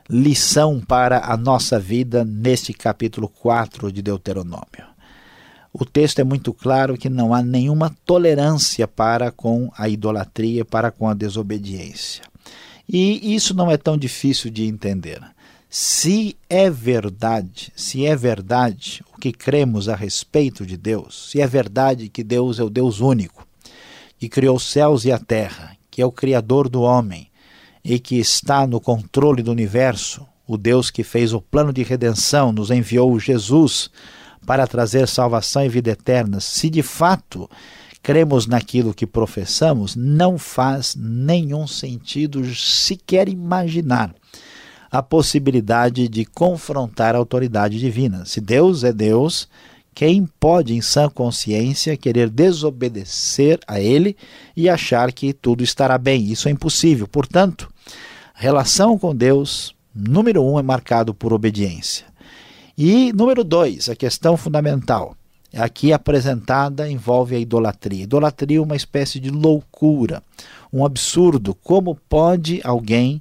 lição 0.08 0.80
para 0.80 1.26
a 1.26 1.36
nossa 1.36 1.78
vida 1.78 2.24
neste 2.24 2.72
capítulo 2.72 3.28
4 3.28 3.92
de 3.92 4.00
Deuteronômio. 4.00 4.86
O 5.70 5.84
texto 5.84 6.18
é 6.18 6.24
muito 6.24 6.54
claro 6.54 6.96
que 6.96 7.10
não 7.10 7.34
há 7.34 7.42
nenhuma 7.42 7.94
tolerância 8.06 8.88
para 8.88 9.30
com 9.30 9.70
a 9.76 9.90
idolatria, 9.90 10.64
para 10.64 10.90
com 10.90 11.06
a 11.06 11.12
desobediência. 11.12 12.22
E 12.88 13.34
isso 13.34 13.52
não 13.52 13.70
é 13.70 13.76
tão 13.76 13.98
difícil 13.98 14.50
de 14.50 14.64
entender. 14.64 15.20
Se 15.68 16.34
é 16.48 16.70
verdade, 16.70 17.70
se 17.76 18.06
é 18.06 18.16
verdade 18.16 19.04
o 19.14 19.20
que 19.20 19.32
cremos 19.32 19.86
a 19.86 19.94
respeito 19.94 20.64
de 20.64 20.78
Deus, 20.78 21.28
se 21.30 21.42
é 21.42 21.46
verdade 21.46 22.08
que 22.08 22.24
Deus 22.24 22.58
é 22.58 22.62
o 22.62 22.70
Deus 22.70 23.00
único, 23.00 23.46
que 24.18 24.30
criou 24.30 24.56
os 24.56 24.64
céus 24.64 25.04
e 25.04 25.12
a 25.12 25.18
terra, 25.18 25.76
que 25.90 26.00
é 26.00 26.06
o 26.06 26.10
Criador 26.10 26.70
do 26.70 26.80
homem, 26.80 27.27
e 27.88 27.98
que 27.98 28.16
está 28.16 28.66
no 28.66 28.78
controle 28.78 29.42
do 29.42 29.50
universo, 29.50 30.26
o 30.46 30.58
Deus 30.58 30.90
que 30.90 31.02
fez 31.02 31.32
o 31.32 31.40
plano 31.40 31.72
de 31.72 31.82
redenção, 31.82 32.52
nos 32.52 32.70
enviou 32.70 33.18
Jesus 33.18 33.88
para 34.44 34.66
trazer 34.66 35.08
salvação 35.08 35.64
e 35.64 35.70
vida 35.70 35.92
eterna, 35.92 36.38
se 36.38 36.68
de 36.68 36.82
fato 36.82 37.48
cremos 38.02 38.46
naquilo 38.46 38.92
que 38.92 39.06
professamos, 39.06 39.96
não 39.96 40.36
faz 40.36 40.94
nenhum 40.98 41.66
sentido 41.66 42.54
sequer 42.54 43.26
imaginar 43.26 44.14
a 44.90 45.02
possibilidade 45.02 46.08
de 46.08 46.26
confrontar 46.26 47.14
a 47.14 47.18
autoridade 47.18 47.78
divina. 47.78 48.26
Se 48.26 48.38
Deus 48.38 48.84
é 48.84 48.92
Deus, 48.92 49.48
quem 49.98 50.28
pode, 50.38 50.76
em 50.76 50.80
sã 50.80 51.08
consciência, 51.08 51.96
querer 51.96 52.30
desobedecer 52.30 53.58
a 53.66 53.80
Ele 53.80 54.16
e 54.56 54.68
achar 54.68 55.10
que 55.10 55.32
tudo 55.32 55.64
estará 55.64 55.98
bem? 55.98 56.30
Isso 56.30 56.46
é 56.46 56.52
impossível. 56.52 57.08
Portanto, 57.08 57.68
relação 58.32 58.96
com 58.96 59.12
Deus, 59.12 59.74
número 59.92 60.40
um, 60.44 60.56
é 60.56 60.62
marcado 60.62 61.12
por 61.12 61.32
obediência. 61.32 62.06
E 62.78 63.12
número 63.12 63.42
dois, 63.42 63.88
a 63.88 63.96
questão 63.96 64.36
fundamental, 64.36 65.16
aqui 65.52 65.92
apresentada, 65.92 66.88
envolve 66.88 67.34
a 67.34 67.40
idolatria. 67.40 68.04
Idolatria 68.04 68.58
é 68.58 68.62
uma 68.62 68.76
espécie 68.76 69.18
de 69.18 69.30
loucura, 69.30 70.22
um 70.72 70.84
absurdo. 70.84 71.56
Como 71.56 71.98
pode 72.08 72.60
alguém 72.62 73.20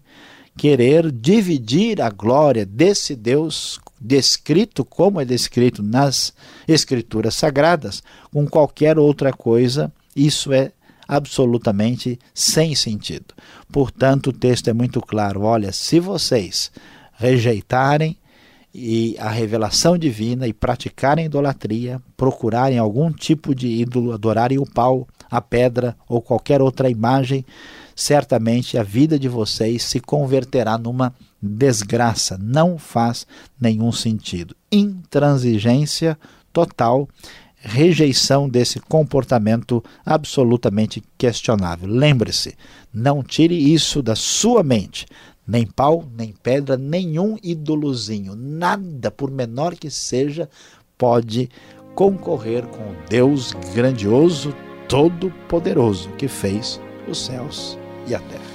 querer 0.56 1.12
dividir 1.12 2.00
a 2.04 2.12
glória 2.12 2.68
desse 2.68 3.16
Deus 3.16 3.80
descrito 4.00 4.86
como 4.86 5.20
é 5.20 5.26
descrito 5.26 5.82
nas 5.82 6.34
escrituras 6.68 7.36
sagradas 7.36 8.04
com 8.32 8.48
qualquer 8.48 9.00
outra 9.00 9.34
coisa, 9.34 9.92
isso 10.16 10.54
é 10.54 10.72
absolutamente 11.08 12.20
sem 12.34 12.76
sentido. 12.76 13.34
Portanto, 13.72 14.28
o 14.28 14.34
texto 14.34 14.68
é 14.68 14.74
muito 14.74 15.02
claro. 15.02 15.44
Olha, 15.44 15.72
se 15.72 16.00
vocês 16.00 16.72
rejeitarem 17.14 18.18
e 18.74 19.16
a 19.18 19.30
revelação 19.30 19.98
divina 19.98 20.48
e 20.48 20.54
praticarem 20.54 21.26
idolatria, 21.26 22.02
procurarem 22.16 22.78
algum 22.78 23.12
tipo 23.12 23.56
de 23.56 23.68
ídolo, 23.68 24.14
adorarem 24.14 24.60
o 24.60 24.66
pau, 24.66 25.08
a 25.32 25.42
pedra 25.42 25.96
ou 26.08 26.22
qualquer 26.22 26.62
outra 26.62 26.90
imagem, 26.90 27.46
certamente 27.96 28.78
a 28.78 28.84
vida 28.84 29.18
de 29.18 29.28
vocês 29.28 29.84
se 29.84 30.00
converterá 30.00 30.78
numa 30.78 31.14
desgraça. 31.42 32.38
Não 32.42 32.78
faz 32.78 33.28
nenhum 33.60 33.92
sentido. 33.92 34.56
Intransigência 34.72 36.18
total, 36.52 37.08
rejeição 37.58 38.48
desse 38.48 38.80
comportamento 38.80 39.84
absolutamente 40.06 41.04
questionável. 41.18 41.88
Lembre-se, 41.88 42.56
não 42.94 43.24
tire 43.24 43.56
isso 43.74 44.02
da 44.02 44.16
sua 44.16 44.64
mente. 44.64 45.06
Nem 45.48 45.66
pau, 45.66 46.06
nem 46.18 46.34
pedra, 46.44 46.76
nenhum 46.76 47.38
ídolozinho, 47.42 48.36
nada, 48.36 49.10
por 49.10 49.32
menor 49.32 49.76
que 49.76 49.90
seja, 49.90 50.50
pode 50.98 51.50
concorrer 51.96 52.68
com 52.68 52.84
o 52.84 52.96
Deus 53.10 53.54
grandioso, 53.74 54.54
todo-poderoso 54.90 56.10
que 56.18 56.28
fez 56.28 56.82
os 57.08 57.26
céus 57.26 57.78
e 58.08 58.14
a 58.14 58.20
terra. 58.20 58.47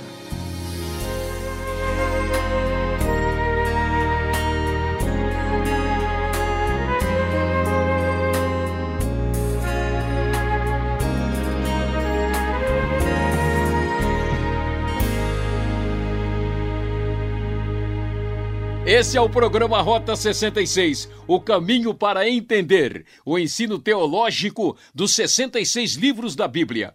Esse 18.84 19.16
é 19.16 19.20
o 19.20 19.30
programa 19.30 19.80
Rota 19.80 20.16
66, 20.16 21.08
o 21.28 21.40
caminho 21.40 21.94
para 21.94 22.28
entender 22.28 23.06
o 23.24 23.38
ensino 23.38 23.78
teológico 23.78 24.76
dos 24.92 25.12
66 25.12 25.94
livros 25.94 26.34
da 26.34 26.48
Bíblia. 26.48 26.92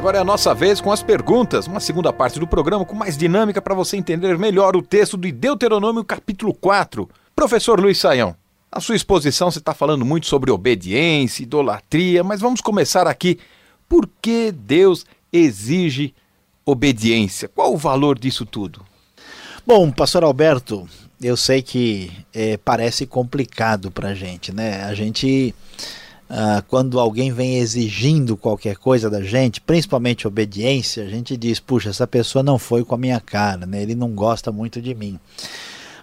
Agora 0.00 0.16
é 0.16 0.20
a 0.22 0.24
nossa 0.24 0.54
vez 0.54 0.80
com 0.80 0.90
as 0.90 1.02
perguntas, 1.02 1.66
uma 1.66 1.78
segunda 1.78 2.10
parte 2.10 2.40
do 2.40 2.46
programa 2.46 2.86
com 2.86 2.94
mais 2.94 3.18
dinâmica 3.18 3.60
para 3.60 3.74
você 3.74 3.98
entender 3.98 4.38
melhor 4.38 4.74
o 4.74 4.80
texto 4.80 5.18
de 5.18 5.30
Deuteronômio 5.30 6.02
capítulo 6.02 6.54
4. 6.54 7.06
Professor 7.36 7.78
Luiz 7.78 7.98
Saião, 7.98 8.34
a 8.72 8.80
sua 8.80 8.96
exposição 8.96 9.50
você 9.50 9.58
está 9.58 9.74
falando 9.74 10.02
muito 10.02 10.26
sobre 10.26 10.50
obediência, 10.50 11.42
idolatria, 11.42 12.24
mas 12.24 12.40
vamos 12.40 12.62
começar 12.62 13.06
aqui. 13.06 13.38
Por 13.86 14.08
que 14.22 14.50
Deus 14.50 15.04
exige 15.30 16.14
obediência? 16.64 17.46
Qual 17.46 17.74
o 17.74 17.76
valor 17.76 18.18
disso 18.18 18.46
tudo? 18.46 18.80
Bom, 19.66 19.90
pastor 19.90 20.24
Alberto, 20.24 20.88
eu 21.20 21.36
sei 21.36 21.60
que 21.60 22.10
é, 22.32 22.56
parece 22.56 23.04
complicado 23.04 23.90
para 23.90 24.08
a 24.08 24.14
gente, 24.14 24.50
né? 24.50 24.82
A 24.84 24.94
gente, 24.94 25.54
ah, 26.32 26.62
quando 26.68 27.00
alguém 27.00 27.32
vem 27.32 27.58
exigindo 27.58 28.36
qualquer 28.36 28.76
coisa 28.76 29.10
da 29.10 29.20
gente, 29.20 29.60
principalmente 29.60 30.28
obediência, 30.28 31.02
a 31.02 31.08
gente 31.08 31.36
diz: 31.36 31.58
puxa, 31.58 31.90
essa 31.90 32.06
pessoa 32.06 32.40
não 32.40 32.56
foi 32.56 32.84
com 32.84 32.94
a 32.94 32.98
minha 32.98 33.18
cara, 33.18 33.66
né? 33.66 33.82
Ele 33.82 33.96
não 33.96 34.10
gosta 34.10 34.52
muito 34.52 34.80
de 34.80 34.94
mim. 34.94 35.18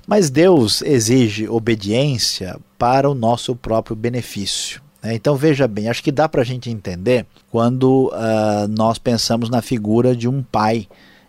Mas 0.06 0.30
Deus 0.30 0.82
exige 0.82 1.48
obediência 1.48 2.60
para 2.78 3.10
o 3.10 3.16
nosso 3.16 3.56
próprio 3.56 3.96
benefício. 3.96 4.82
Né? 5.02 5.16
Então 5.16 5.38
veja 5.38 5.66
bem, 5.66 5.88
acho 5.88 6.04
que 6.04 6.12
dá 6.12 6.28
para 6.28 6.42
a 6.42 6.46
gente 6.46 6.70
entender 6.70 7.26
quando 7.50 8.08
uh, 8.08 8.68
nós 8.70 8.98
pensamos 8.98 9.50
na 9.50 9.62
figura 9.62 10.14
de 10.14 10.28
um 10.28 10.44
pai 10.44 10.88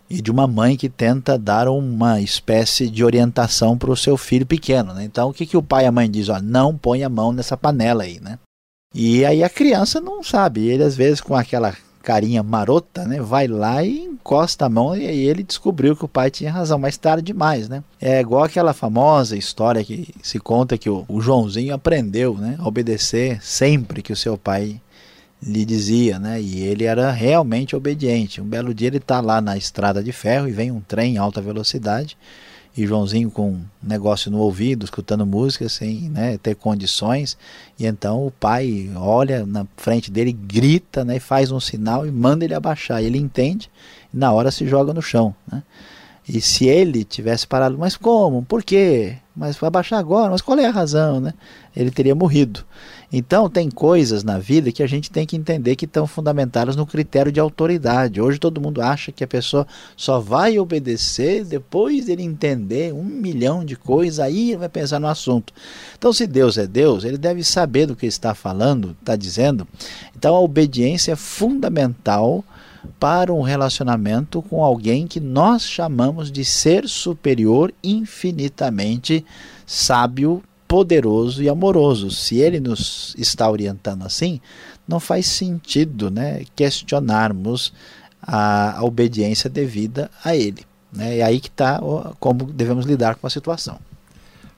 e 0.09 0.21
de 0.21 0.29
uma 0.29 0.45
mãe 0.45 0.75
que 0.75 0.89
tenta 0.89 1.37
dar 1.37 1.69
uma 1.69 2.19
espécie 2.19 2.89
de 2.89 3.03
orientação 3.03 3.77
para 3.77 3.91
o 3.91 3.97
seu 3.97 4.17
filho 4.17 4.45
pequeno. 4.45 4.93
Né? 4.93 5.05
Então, 5.05 5.29
o 5.29 5.33
que, 5.33 5.45
que 5.45 5.55
o 5.55 5.63
pai 5.63 5.85
e 5.85 5.87
a 5.87 5.91
mãe 5.91 6.09
dizem? 6.09 6.35
Ó, 6.35 6.41
não 6.41 6.75
põe 6.75 7.03
a 7.03 7.09
mão 7.09 7.31
nessa 7.31 7.55
panela 7.55 8.03
aí, 8.03 8.19
né? 8.19 8.37
E 8.93 9.23
aí 9.23 9.43
a 9.43 9.49
criança 9.49 10.01
não 10.01 10.23
sabe. 10.23 10.67
Ele, 10.67 10.83
às 10.83 10.95
vezes, 10.95 11.21
com 11.21 11.35
aquela 11.35 11.75
carinha 12.01 12.41
marota, 12.41 13.05
né, 13.05 13.21
vai 13.21 13.47
lá 13.47 13.83
e 13.83 13.99
encosta 13.99 14.65
a 14.65 14.69
mão 14.69 14.95
e 14.95 15.05
aí 15.05 15.19
ele 15.19 15.43
descobriu 15.43 15.95
que 15.95 16.05
o 16.05 16.07
pai 16.07 16.31
tinha 16.31 16.51
razão, 16.51 16.79
mas 16.79 16.97
tarde 16.97 17.21
demais, 17.21 17.67
né? 17.67 17.83
É 18.01 18.21
igual 18.21 18.43
aquela 18.43 18.73
famosa 18.73 19.37
história 19.37 19.83
que 19.83 20.07
se 20.23 20.39
conta 20.39 20.77
que 20.77 20.89
o, 20.89 21.05
o 21.07 21.21
Joãozinho 21.21 21.73
aprendeu, 21.73 22.35
né, 22.35 22.55
a 22.57 22.67
obedecer 22.67 23.43
sempre 23.43 24.01
que 24.01 24.13
o 24.13 24.15
seu 24.15 24.37
pai 24.37 24.81
lhe 25.43 25.63
dizia, 25.65 26.17
né? 26.17 26.41
E 26.41 26.61
ele 26.61 26.85
era 26.85 27.11
realmente 27.11 27.75
obediente. 27.75 28.41
Um 28.41 28.45
belo 28.45 28.73
dia 28.73 28.87
ele 28.87 28.97
está 28.97 29.21
lá 29.21 29.39
na 29.39 29.57
estrada 29.57 30.01
de 30.01 30.11
ferro 30.11 30.47
e 30.47 30.51
vem 30.51 30.71
um 30.71 30.81
trem 30.81 31.15
em 31.15 31.17
alta 31.17 31.41
velocidade 31.41 32.17
e 32.75 32.85
Joãozinho 32.85 33.29
com 33.29 33.51
um 33.51 33.65
negócio 33.81 34.31
no 34.31 34.39
ouvido, 34.39 34.85
escutando 34.85 35.25
música 35.25 35.67
sem 35.67 36.09
né, 36.09 36.37
ter 36.37 36.55
condições. 36.55 37.37
E 37.77 37.85
então 37.85 38.25
o 38.25 38.31
pai 38.31 38.89
olha 38.95 39.45
na 39.45 39.65
frente 39.75 40.11
dele, 40.11 40.31
grita, 40.31 41.03
né, 41.03 41.19
faz 41.19 41.51
um 41.51 41.59
sinal 41.59 42.05
e 42.05 42.11
manda 42.11 42.45
ele 42.45 42.53
abaixar. 42.53 43.03
Ele 43.03 43.17
entende 43.17 43.69
e 44.13 44.17
na 44.17 44.31
hora 44.31 44.51
se 44.51 44.67
joga 44.67 44.93
no 44.93 45.01
chão. 45.01 45.35
Né? 45.51 45.63
E 46.31 46.39
se 46.39 46.67
ele 46.67 47.03
tivesse 47.03 47.47
parado, 47.47 47.75
mas 47.75 47.97
como? 47.97 48.43
Por 48.43 48.63
quê? 48.63 49.17
Mas 49.35 49.57
vai 49.57 49.67
abaixar 49.67 49.97
agora, 49.97 50.29
mas 50.29 50.41
qual 50.41 50.59
é 50.59 50.67
a 50.67 50.71
razão? 50.71 51.19
Né? 51.19 51.33
Ele 51.75 51.89
teria 51.89 52.13
morrido. 52.13 52.63
Então, 53.11 53.49
tem 53.49 53.67
coisas 53.71 54.23
na 54.23 54.37
vida 54.37 54.71
que 54.71 54.83
a 54.83 54.87
gente 54.87 55.09
tem 55.09 55.25
que 55.25 55.35
entender 55.35 55.75
que 55.75 55.85
estão 55.85 56.05
fundamentadas 56.05 56.75
no 56.75 56.85
critério 56.85 57.31
de 57.31 57.39
autoridade. 57.39 58.21
Hoje 58.21 58.37
todo 58.37 58.61
mundo 58.61 58.79
acha 58.79 59.11
que 59.11 59.23
a 59.23 59.27
pessoa 59.27 59.65
só 59.97 60.19
vai 60.19 60.59
obedecer 60.59 61.43
depois 61.43 62.05
dele 62.05 62.21
entender 62.21 62.93
um 62.93 63.03
milhão 63.03 63.65
de 63.65 63.75
coisas, 63.75 64.19
aí 64.19 64.55
vai 64.55 64.69
pensar 64.69 64.99
no 64.99 65.07
assunto. 65.07 65.51
Então, 65.97 66.13
se 66.13 66.27
Deus 66.27 66.59
é 66.59 66.67
Deus, 66.67 67.03
ele 67.05 67.17
deve 67.17 67.43
saber 67.43 67.87
do 67.87 67.95
que 67.95 68.05
está 68.05 68.35
falando, 68.35 68.95
está 68.99 69.15
dizendo. 69.15 69.67
Então, 70.15 70.35
a 70.35 70.39
obediência 70.39 71.13
é 71.13 71.15
fundamental 71.15 72.45
para 72.99 73.33
um 73.33 73.41
relacionamento 73.41 74.41
com 74.41 74.63
alguém 74.63 75.07
que 75.07 75.19
nós 75.19 75.63
chamamos 75.63 76.31
de 76.31 76.45
ser 76.45 76.87
superior 76.87 77.73
infinitamente 77.83 79.25
sábio, 79.65 80.43
poderoso 80.67 81.41
e 81.43 81.49
amoroso. 81.49 82.11
Se 82.11 82.37
ele 82.37 82.59
nos 82.59 83.15
está 83.17 83.49
orientando 83.49 84.05
assim, 84.05 84.39
não 84.87 84.99
faz 84.99 85.27
sentido 85.27 86.09
né, 86.09 86.43
questionarmos 86.55 87.73
a, 88.21 88.79
a 88.79 88.83
obediência 88.83 89.49
devida 89.49 90.09
a 90.23 90.35
ele. 90.35 90.65
Né? 90.91 91.19
É 91.19 91.23
aí 91.23 91.39
que 91.39 91.49
está 91.49 91.79
como 92.19 92.45
devemos 92.45 92.85
lidar 92.85 93.15
com 93.15 93.27
a 93.27 93.29
situação. 93.29 93.79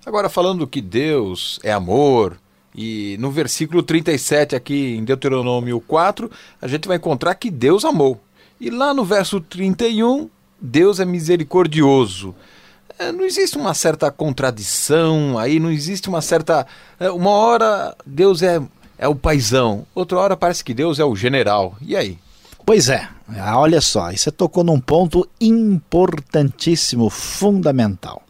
Agora, 0.05 0.29
falando 0.29 0.65
que 0.65 0.81
Deus 0.81 1.59
é 1.63 1.71
amor, 1.71 2.37
e 2.75 3.17
no 3.19 3.29
versículo 3.31 3.83
37 3.83 4.55
aqui 4.55 4.95
em 4.95 5.03
Deuteronômio 5.03 5.79
4, 5.81 6.31
a 6.61 6.67
gente 6.67 6.87
vai 6.87 6.97
encontrar 6.97 7.35
que 7.35 7.51
Deus 7.51 7.83
amou. 7.83 8.19
E 8.59 8.69
lá 8.69 8.93
no 8.93 9.03
verso 9.03 9.41
31, 9.41 10.29
Deus 10.59 10.99
é 10.99 11.05
misericordioso. 11.05 12.35
É, 12.97 13.11
não 13.11 13.25
existe 13.25 13.57
uma 13.57 13.73
certa 13.73 14.11
contradição 14.11 15.37
aí, 15.37 15.59
não 15.59 15.71
existe 15.71 16.07
uma 16.07 16.21
certa. 16.21 16.67
É, 16.99 17.09
uma 17.09 17.31
hora 17.31 17.95
Deus 18.05 18.43
é, 18.43 18.61
é 18.97 19.07
o 19.07 19.15
paizão, 19.15 19.85
outra 19.95 20.19
hora 20.19 20.37
parece 20.37 20.63
que 20.63 20.73
Deus 20.73 20.99
é 20.99 21.03
o 21.03 21.15
general. 21.15 21.75
E 21.81 21.95
aí? 21.95 22.19
Pois 22.63 22.89
é, 22.89 23.09
olha 23.55 23.81
só, 23.81 24.11
você 24.11 24.31
tocou 24.31 24.63
num 24.63 24.79
ponto 24.79 25.27
importantíssimo, 25.41 27.09
fundamental. 27.09 28.21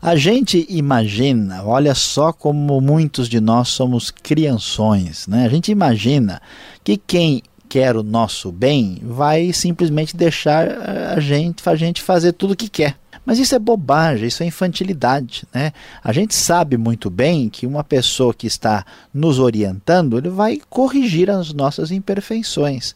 A 0.00 0.14
gente 0.14 0.64
imagina, 0.68 1.64
olha 1.64 1.94
só 1.94 2.32
como 2.32 2.80
muitos 2.80 3.28
de 3.28 3.40
nós 3.40 3.68
somos 3.68 4.10
crianções, 4.10 5.26
né? 5.26 5.44
A 5.44 5.48
gente 5.48 5.72
imagina 5.72 6.40
que 6.84 6.96
quem 6.96 7.42
quer 7.68 7.96
o 7.96 8.02
nosso 8.02 8.50
bem 8.52 8.98
vai 9.02 9.52
simplesmente 9.52 10.16
deixar 10.16 10.68
a 11.16 11.20
gente, 11.20 11.68
a 11.68 11.74
gente 11.74 12.00
fazer 12.00 12.32
tudo 12.32 12.52
o 12.52 12.56
que 12.56 12.68
quer. 12.68 12.96
Mas 13.26 13.38
isso 13.38 13.54
é 13.54 13.58
bobagem, 13.58 14.28
isso 14.28 14.42
é 14.42 14.46
infantilidade. 14.46 15.44
Né? 15.52 15.72
A 16.02 16.12
gente 16.12 16.34
sabe 16.34 16.78
muito 16.78 17.10
bem 17.10 17.50
que 17.50 17.66
uma 17.66 17.84
pessoa 17.84 18.32
que 18.32 18.46
está 18.46 18.86
nos 19.12 19.38
orientando, 19.38 20.16
ele 20.16 20.30
vai 20.30 20.58
corrigir 20.70 21.28
as 21.28 21.52
nossas 21.52 21.90
imperfeições. 21.90 22.94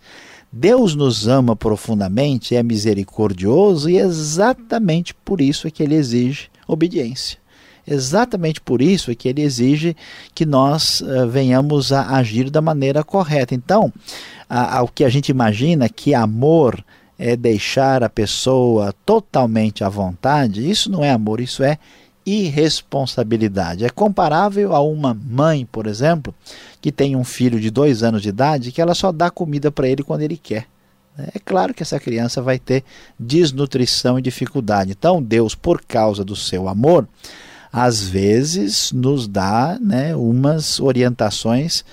Deus 0.50 0.94
nos 0.94 1.28
ama 1.28 1.54
profundamente, 1.54 2.56
é 2.56 2.62
misericordioso 2.62 3.90
e 3.90 3.98
exatamente 3.98 5.12
por 5.12 5.40
isso 5.40 5.66
é 5.66 5.70
que 5.70 5.82
ele 5.82 5.96
exige 5.96 6.51
obediência. 6.66 7.38
Exatamente 7.86 8.60
por 8.60 8.80
isso 8.80 9.10
é 9.10 9.14
que 9.14 9.28
ele 9.28 9.42
exige 9.42 9.96
que 10.34 10.46
nós 10.46 11.00
uh, 11.00 11.28
venhamos 11.28 11.92
a 11.92 12.16
agir 12.16 12.48
da 12.48 12.60
maneira 12.60 13.02
correta. 13.02 13.54
Então, 13.54 13.92
o 14.82 14.88
que 14.88 15.02
a 15.02 15.08
gente 15.08 15.30
imagina 15.30 15.88
que 15.88 16.14
amor 16.14 16.84
é 17.18 17.36
deixar 17.36 18.02
a 18.02 18.08
pessoa 18.08 18.94
totalmente 19.06 19.82
à 19.82 19.88
vontade, 19.88 20.68
isso 20.68 20.90
não 20.90 21.02
é 21.04 21.10
amor, 21.10 21.40
isso 21.40 21.62
é 21.62 21.78
irresponsabilidade. 22.24 23.84
É 23.84 23.88
comparável 23.88 24.74
a 24.74 24.80
uma 24.80 25.14
mãe, 25.14 25.66
por 25.70 25.86
exemplo, 25.86 26.34
que 26.80 26.92
tem 26.92 27.16
um 27.16 27.24
filho 27.24 27.58
de 27.60 27.70
dois 27.70 28.02
anos 28.02 28.22
de 28.22 28.28
idade 28.28 28.72
que 28.72 28.80
ela 28.80 28.94
só 28.94 29.10
dá 29.10 29.30
comida 29.30 29.72
para 29.72 29.88
ele 29.88 30.02
quando 30.02 30.22
ele 30.22 30.36
quer. 30.36 30.66
É 31.18 31.38
claro 31.38 31.74
que 31.74 31.82
essa 31.82 32.00
criança 32.00 32.40
vai 32.40 32.58
ter 32.58 32.84
desnutrição 33.18 34.18
e 34.18 34.22
dificuldade. 34.22 34.92
Então, 34.92 35.22
Deus, 35.22 35.54
por 35.54 35.82
causa 35.82 36.24
do 36.24 36.34
seu 36.34 36.68
amor, 36.68 37.06
às 37.72 38.02
vezes 38.02 38.92
nos 38.92 39.28
dá 39.28 39.78
né, 39.80 40.16
umas 40.16 40.80
orientações 40.80 41.84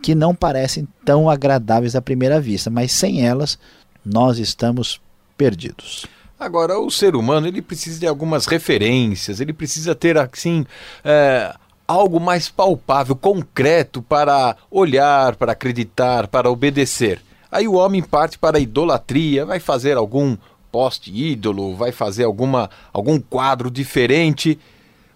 que 0.00 0.14
não 0.14 0.34
parecem 0.34 0.86
tão 1.04 1.28
agradáveis 1.28 1.96
à 1.96 2.02
primeira 2.02 2.40
vista, 2.40 2.70
mas 2.70 2.92
sem 2.92 3.26
elas 3.26 3.58
nós 4.04 4.38
estamos 4.38 5.00
perdidos. 5.36 6.06
Agora, 6.38 6.78
o 6.78 6.90
ser 6.90 7.16
humano 7.16 7.46
ele 7.46 7.62
precisa 7.62 7.98
de 7.98 8.06
algumas 8.06 8.46
referências, 8.46 9.40
ele 9.40 9.52
precisa 9.52 9.94
ter 9.94 10.18
assim 10.18 10.66
é, 11.02 11.54
algo 11.86 12.20
mais 12.20 12.48
palpável, 12.48 13.16
concreto 13.16 14.02
para 14.02 14.56
olhar, 14.70 15.36
para 15.36 15.52
acreditar, 15.52 16.26
para 16.28 16.50
obedecer. 16.50 17.20
Aí 17.54 17.68
o 17.68 17.74
homem 17.74 18.02
parte 18.02 18.38
para 18.38 18.58
a 18.58 18.60
idolatria, 18.60 19.46
vai 19.46 19.60
fazer 19.60 19.96
algum 19.96 20.36
poste 20.70 21.14
ídolo, 21.14 21.74
vai 21.74 21.92
fazer 21.92 22.24
alguma, 22.24 22.68
algum 22.92 23.20
quadro 23.20 23.70
diferente 23.70 24.58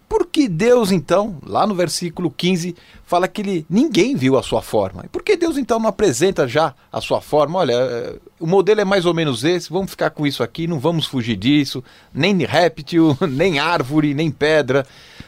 por 0.08 0.26
que 0.26 0.48
Deus, 0.48 0.90
então, 0.90 1.36
lá 1.44 1.66
no 1.66 1.74
versículo 1.74 2.30
15, 2.30 2.74
fala 3.04 3.28
que 3.28 3.42
ele, 3.42 3.66
ninguém 3.68 4.16
viu 4.16 4.38
a 4.38 4.42
sua 4.42 4.62
forma? 4.62 5.02
E 5.04 5.08
por 5.08 5.22
que 5.22 5.36
Deus, 5.36 5.58
então, 5.58 5.78
não 5.78 5.88
apresenta 5.88 6.48
já 6.48 6.74
a 6.90 7.00
sua 7.00 7.20
forma? 7.20 7.58
Olha, 7.58 7.74
eh, 7.74 8.16
o 8.40 8.46
modelo 8.46 8.80
é 8.80 8.84
mais 8.86 9.04
ou 9.04 9.12
menos 9.12 9.44
esse, 9.44 9.68
vamos 9.68 9.90
ficar 9.90 10.10
com 10.10 10.26
isso 10.26 10.42
aqui, 10.42 10.66
não 10.66 10.80
vamos 10.80 11.04
fugir 11.04 11.36
disso, 11.36 11.84
nem 12.12 12.38
réptil, 12.38 13.18
nem 13.28 13.58
árvore, 13.58 14.14
nem 14.14 14.30
pedra, 14.30 14.86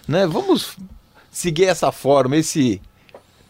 né? 0.08 0.26
Vamos 0.26 0.78
seguir 1.30 1.66
essa 1.66 1.92
forma, 1.92 2.38
esse 2.38 2.80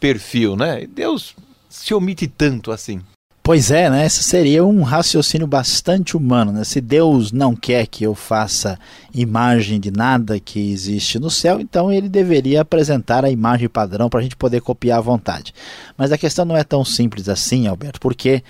perfil, 0.01 0.57
né? 0.57 0.85
Deus 0.89 1.37
se 1.69 1.95
omite 1.95 2.27
tanto 2.27 2.73
assim. 2.73 3.01
Pois 3.51 3.73
é, 3.73 3.91
né? 3.91 4.07
Esse 4.07 4.23
seria 4.23 4.65
um 4.65 4.83
raciocínio 4.83 5.45
bastante 5.45 6.17
humano, 6.17 6.53
né? 6.53 6.63
Se 6.63 6.81
Deus 6.81 7.33
não 7.33 7.57
quer 7.57 7.85
que 7.89 8.05
eu 8.05 8.15
faça 8.15 8.79
imagem 9.13 9.81
de 9.81 9.91
nada 9.91 10.39
que 10.39 10.71
existe 10.71 11.19
no 11.19 11.29
céu, 11.29 11.59
então 11.59 11.91
ele 11.91 12.09
deveria 12.09 12.61
apresentar 12.61 13.25
a 13.25 13.29
imagem 13.29 13.69
padrão 13.69 14.09
para 14.09 14.21
a 14.21 14.23
gente 14.23 14.37
poder 14.37 14.61
copiar 14.61 14.99
à 14.99 15.01
vontade. 15.01 15.53
Mas 15.99 16.13
a 16.13 16.17
questão 16.17 16.45
não 16.45 16.57
é 16.57 16.63
tão 16.63 16.85
simples 16.85 17.29
assim, 17.29 17.67
Alberto, 17.67 17.99
porque 17.99 18.45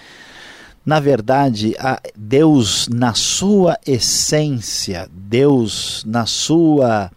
na 0.84 1.00
verdade, 1.00 1.74
Deus 2.14 2.86
na 2.86 3.14
sua 3.14 3.78
essência, 3.86 5.08
Deus 5.10 6.04
na 6.06 6.26
sua 6.26 7.10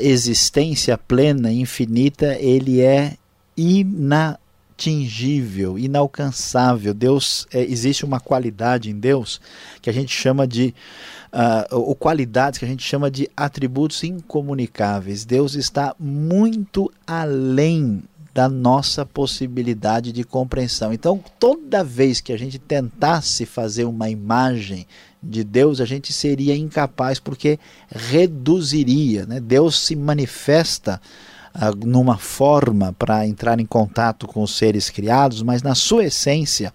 existência 0.00 0.96
plena, 0.96 1.52
infinita, 1.52 2.38
ele 2.40 2.80
é 2.80 3.18
inatingível, 4.72 5.78
inalcançável. 5.78 6.94
Deus 6.94 7.46
é, 7.52 7.62
existe 7.62 8.04
uma 8.04 8.18
qualidade 8.18 8.90
em 8.90 8.98
Deus 8.98 9.40
que 9.80 9.90
a 9.90 9.92
gente 9.92 10.14
chama 10.14 10.46
de 10.46 10.74
uh, 11.32 11.94
qualidades 11.96 12.58
que 12.58 12.64
a 12.64 12.68
gente 12.68 12.82
chama 12.82 13.10
de 13.10 13.28
atributos 13.36 14.02
incomunicáveis. 14.02 15.24
Deus 15.24 15.54
está 15.54 15.94
muito 15.98 16.90
além 17.06 18.02
da 18.34 18.48
nossa 18.48 19.04
possibilidade 19.04 20.10
de 20.10 20.24
compreensão. 20.24 20.90
Então, 20.90 21.22
toda 21.38 21.84
vez 21.84 22.20
que 22.20 22.32
a 22.32 22.38
gente 22.38 22.58
tentasse 22.58 23.44
fazer 23.44 23.84
uma 23.84 24.08
imagem 24.08 24.86
de 25.22 25.44
Deus, 25.44 25.82
a 25.82 25.84
gente 25.84 26.14
seria 26.14 26.56
incapaz, 26.56 27.20
porque 27.20 27.58
reduziria. 27.90 29.26
Né? 29.26 29.38
Deus 29.38 29.78
se 29.78 29.94
manifesta 29.94 30.98
numa 31.84 32.16
forma 32.16 32.94
para 32.98 33.26
entrar 33.26 33.60
em 33.60 33.66
contato 33.66 34.26
com 34.26 34.42
os 34.42 34.56
seres 34.56 34.88
criados, 34.88 35.42
mas 35.42 35.62
na 35.62 35.74
sua 35.74 36.04
essência, 36.04 36.72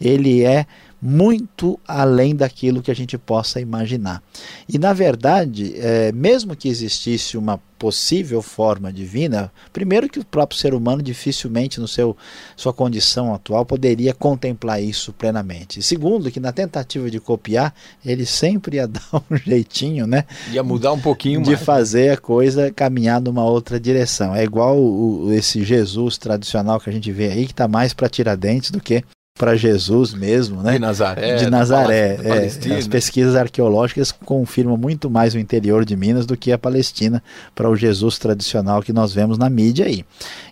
ele 0.00 0.44
é 0.44 0.66
muito 1.00 1.78
além 1.86 2.34
daquilo 2.34 2.82
que 2.82 2.90
a 2.90 2.94
gente 2.94 3.16
possa 3.16 3.60
imaginar. 3.60 4.22
E 4.68 4.78
na 4.78 4.92
verdade, 4.92 5.74
é, 5.76 6.12
mesmo 6.12 6.56
que 6.56 6.68
existisse 6.68 7.38
uma 7.38 7.60
possível 7.78 8.42
forma 8.42 8.92
divina, 8.92 9.52
primeiro 9.72 10.08
que 10.08 10.18
o 10.18 10.24
próprio 10.24 10.58
ser 10.58 10.74
humano 10.74 11.00
dificilmente 11.00 11.78
no 11.78 11.86
seu 11.86 12.16
sua 12.56 12.72
condição 12.72 13.32
atual 13.32 13.64
poderia 13.64 14.12
contemplar 14.12 14.82
isso 14.82 15.12
plenamente. 15.12 15.78
E 15.78 15.82
segundo, 15.82 16.30
que 16.30 16.40
na 16.40 16.50
tentativa 16.50 17.08
de 17.08 17.20
copiar, 17.20 17.72
ele 18.04 18.26
sempre 18.26 18.76
ia 18.76 18.86
dar 18.88 19.00
um 19.30 19.36
jeitinho, 19.36 20.06
né? 20.06 20.24
Ia 20.50 20.64
mudar 20.64 20.92
um 20.92 21.00
pouquinho 21.00 21.40
de 21.40 21.50
mais. 21.50 21.62
fazer 21.62 22.10
a 22.10 22.16
coisa 22.16 22.72
caminhar 22.72 23.20
numa 23.20 23.44
outra 23.44 23.78
direção. 23.78 24.34
É 24.34 24.42
igual 24.42 24.76
o, 24.76 25.32
esse 25.32 25.62
Jesus 25.62 26.18
tradicional 26.18 26.80
que 26.80 26.90
a 26.90 26.92
gente 26.92 27.12
vê 27.12 27.30
aí, 27.30 27.46
que 27.46 27.52
está 27.52 27.68
mais 27.68 27.94
para 27.94 28.08
tirar 28.08 28.34
dentes 28.34 28.72
do 28.72 28.80
que 28.80 29.04
para 29.38 29.56
Jesus 29.56 30.12
mesmo, 30.12 30.62
né? 30.62 30.72
De 30.72 30.78
Nazaré. 30.80 31.36
De 31.36 31.48
Nazaré. 31.48 32.16
Da 32.16 32.36
é, 32.36 32.76
as 32.76 32.88
pesquisas 32.88 33.36
arqueológicas 33.36 34.10
confirmam 34.12 34.76
muito 34.76 35.08
mais 35.08 35.34
o 35.34 35.38
interior 35.38 35.84
de 35.84 35.96
Minas 35.96 36.26
do 36.26 36.36
que 36.36 36.50
a 36.50 36.58
Palestina 36.58 37.22
para 37.54 37.70
o 37.70 37.76
Jesus 37.76 38.18
tradicional 38.18 38.82
que 38.82 38.92
nós 38.92 39.14
vemos 39.14 39.38
na 39.38 39.48
mídia 39.48 39.86
aí. 39.86 40.04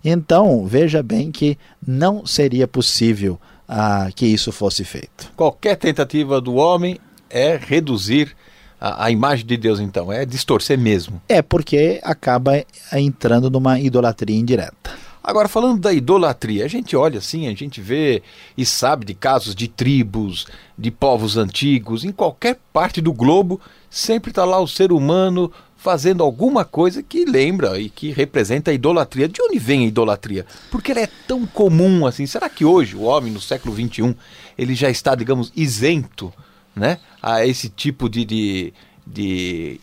Então, 0.04 0.64
veja 0.64 1.02
bem 1.02 1.32
que 1.32 1.58
não 1.86 2.24
seria 2.24 2.68
possível 2.68 3.38
ah, 3.68 4.08
que 4.14 4.24
isso 4.24 4.52
fosse 4.52 4.84
feito. 4.84 5.32
Qualquer 5.36 5.76
tentativa 5.76 6.40
do 6.40 6.54
homem 6.54 6.98
é 7.28 7.58
reduzir 7.60 8.34
a, 8.80 9.06
a, 9.06 9.10
imagem 9.10 9.44
de 9.44 9.56
Deus, 9.56 9.80
então, 9.80 10.12
é 10.12 10.24
distorcer 10.24 10.78
mesmo. 10.78 11.20
É, 11.28 11.42
porque 11.42 12.00
acaba 12.04 12.64
entrando 12.92 13.50
numa 13.50 13.80
idolatria 13.80 14.36
indireta. 14.36 15.05
Agora, 15.26 15.48
falando 15.48 15.80
da 15.80 15.92
idolatria, 15.92 16.64
a 16.64 16.68
gente 16.68 16.94
olha 16.94 17.18
assim, 17.18 17.48
a 17.48 17.52
gente 17.52 17.80
vê 17.80 18.22
e 18.56 18.64
sabe 18.64 19.04
de 19.04 19.12
casos 19.12 19.56
de 19.56 19.66
tribos, 19.66 20.46
de 20.78 20.88
povos 20.88 21.36
antigos, 21.36 22.04
em 22.04 22.12
qualquer 22.12 22.60
parte 22.72 23.00
do 23.00 23.12
globo, 23.12 23.60
sempre 23.90 24.30
está 24.30 24.44
lá 24.44 24.60
o 24.60 24.68
ser 24.68 24.92
humano 24.92 25.52
fazendo 25.76 26.22
alguma 26.22 26.64
coisa 26.64 27.02
que 27.02 27.24
lembra 27.24 27.76
e 27.80 27.90
que 27.90 28.12
representa 28.12 28.70
a 28.70 28.74
idolatria. 28.74 29.26
De 29.28 29.42
onde 29.42 29.58
vem 29.58 29.82
a 29.82 29.88
idolatria? 29.88 30.46
Porque 30.70 30.92
ela 30.92 31.00
é 31.00 31.08
tão 31.26 31.44
comum 31.44 32.06
assim. 32.06 32.24
Será 32.24 32.48
que 32.48 32.64
hoje, 32.64 32.94
o 32.94 33.02
homem 33.02 33.32
no 33.32 33.40
século 33.40 33.74
XXI, 33.74 34.14
ele 34.56 34.76
já 34.76 34.88
está, 34.88 35.16
digamos, 35.16 35.52
isento 35.56 36.32
né, 36.72 37.00
a 37.20 37.44
esse 37.44 37.68
tipo 37.68 38.08
de, 38.08 38.24
de, 38.24 38.72
de 39.04 39.80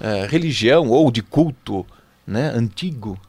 uh, 0.00 0.26
religião 0.30 0.88
ou 0.88 1.10
de 1.10 1.20
culto 1.20 1.84
né, 2.26 2.50
antigo? 2.54 3.20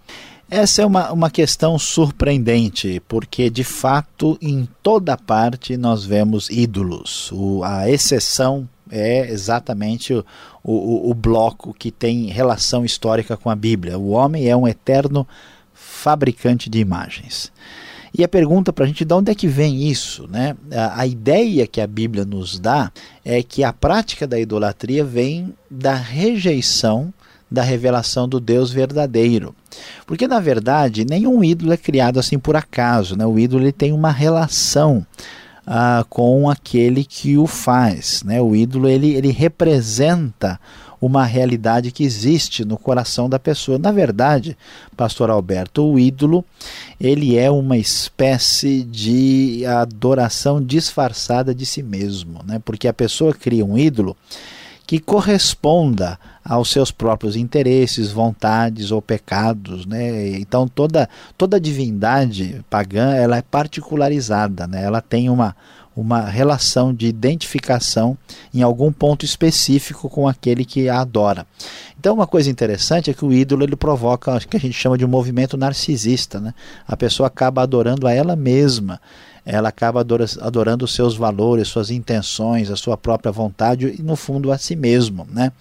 Essa 0.52 0.82
é 0.82 0.86
uma, 0.86 1.12
uma 1.12 1.30
questão 1.30 1.78
surpreendente, 1.78 3.00
porque 3.08 3.52
de 3.52 3.64
fato 3.64 4.36
em 4.42 4.68
toda 4.82 5.16
parte 5.16 5.78
nós 5.78 6.04
vemos 6.04 6.50
ídolos. 6.50 7.32
O, 7.32 7.64
a 7.64 7.88
exceção 7.88 8.68
é 8.90 9.30
exatamente 9.32 10.12
o, 10.12 10.26
o, 10.64 11.12
o 11.12 11.14
bloco 11.14 11.72
que 11.72 11.92
tem 11.92 12.26
relação 12.28 12.84
histórica 12.84 13.38
com 13.38 13.52
a 13.52 13.56
Bíblia. 13.56 14.00
O 14.00 14.10
homem 14.10 14.50
é 14.50 14.58
um 14.58 14.68
eterno 14.68 15.28
fabricante 15.72 16.68
de 16.68 16.80
imagens. 16.80 17.52
E 18.18 18.24
a 18.24 18.28
pergunta 18.28 18.74
para 18.74 18.86
a 18.86 18.88
gente 18.88 19.06
de 19.06 19.14
onde 19.14 19.32
é 19.32 19.36
que 19.36 19.48
vem 19.48 19.88
isso? 19.88 20.28
Né? 20.28 20.58
A, 20.72 21.02
a, 21.02 21.08
ideia 21.08 21.68
que 21.68 21.80
a 21.80 21.86
Bíblia 21.86 22.26
nos 22.26 22.58
dá 22.58 22.92
é 23.24 23.44
que 23.44 23.64
a 23.64 23.72
prática 23.72 24.26
da 24.26 24.40
idolatria 24.40 25.06
vem 25.06 25.54
da 25.70 25.94
rejeição 25.94 27.14
da 27.50 27.64
revelação 27.64 28.28
do 28.28 28.40
Deus 28.40 28.72
verdadeiro. 28.72 29.56
Porque 30.06 30.28
na 30.28 30.40
verdade, 30.40 31.06
nenhum 31.06 31.44
ídolo 31.44 31.74
é 31.74 31.78
criado 31.78 32.20
assim 32.20 32.38
por 32.38 32.56
acaso, 32.56 33.16
né? 33.16 33.26
O 33.26 33.40
ídolo 33.40 33.64
ele 33.64 33.72
tem 33.72 33.92
uma 33.92 34.12
relação 34.12 35.06
ah, 35.66 36.06
com 36.10 36.50
aquele 36.50 37.04
que 37.04 37.38
o 37.38 37.48
faz, 37.48 38.24
né? 38.24 38.42
O 38.42 38.56
ídolo 38.56 38.88
ele, 38.88 39.14
ele 39.16 39.32
representa 39.32 40.60
uma 41.02 41.26
realidade 41.26 41.92
que 41.92 42.04
existe 42.04 42.66
no 42.66 42.78
coração 42.78 43.30
da 43.30 43.40
pessoa. 43.40 43.78
Na 43.78 43.92
verdade, 43.92 44.58
pastor 44.98 45.30
Alberto, 45.30 45.84
o 45.86 45.98
ídolo, 45.98 46.44
ele 47.00 47.38
é 47.38 47.50
uma 47.50 47.78
espécie 47.78 48.84
de 48.84 49.66
adoração 49.66 50.62
disfarçada 50.62 51.56
de 51.56 51.66
si 51.66 51.82
mesmo, 51.82 52.42
né? 52.46 52.62
Porque 52.64 52.88
a 52.88 52.94
pessoa 52.94 53.34
cria 53.34 53.66
um 53.66 53.78
ídolo 53.78 54.16
que 54.90 54.98
corresponda 54.98 56.18
aos 56.44 56.72
seus 56.72 56.90
próprios 56.90 57.36
interesses, 57.36 58.12
vontades 58.12 58.90
ou 58.90 59.00
pecados, 59.00 59.86
né? 59.86 60.30
Então 60.40 60.68
toda 60.68 61.08
toda 61.38 61.60
divindade 61.60 62.66
pagã 62.72 63.14
ela 63.14 63.38
é 63.38 63.42
particularizada, 63.44 64.66
né? 64.66 64.84
Ela 64.84 65.00
tem 65.00 65.30
uma 65.30 65.56
uma 65.96 66.22
relação 66.22 66.92
de 66.92 67.06
identificação 67.06 68.18
em 68.52 68.64
algum 68.64 68.92
ponto 68.92 69.24
específico 69.24 70.10
com 70.10 70.28
aquele 70.28 70.66
que 70.66 70.90
a 70.90 71.02
adora. 71.02 71.46
Então 72.00 72.16
uma 72.16 72.26
coisa 72.26 72.50
interessante 72.50 73.12
é 73.12 73.14
que 73.14 73.24
o 73.24 73.32
ídolo 73.32 73.64
ele 73.64 73.76
provoca 73.76 74.38
o 74.38 74.40
que 74.40 74.58
a 74.58 74.60
gente 74.60 74.74
chama 74.74 74.98
de 74.98 75.06
um 75.06 75.10
movimento 75.10 75.56
narcisista, 75.56 76.40
né? 76.40 76.52
A 76.88 76.98
pessoa 76.98 77.28
acaba 77.28 77.62
adorando 77.62 78.08
a 78.08 78.12
ela 78.12 78.36
mesma 78.36 79.00
ela 79.46 79.70
acaba 79.70 80.02
adorando 80.02 80.86
os 80.86 80.94
seus 80.94 81.16
valores, 81.16 81.68
suas 81.68 81.90
intenções, 81.90 82.70
a 82.70 82.76
sua 82.76 82.98
própria 82.98 83.32
vontade 83.32 83.96
e, 83.98 84.02
no 84.02 84.16
fundo, 84.16 84.52
a 84.52 84.58
si 84.58 84.76
mesmo. 84.76 85.28
Né? 85.32 85.52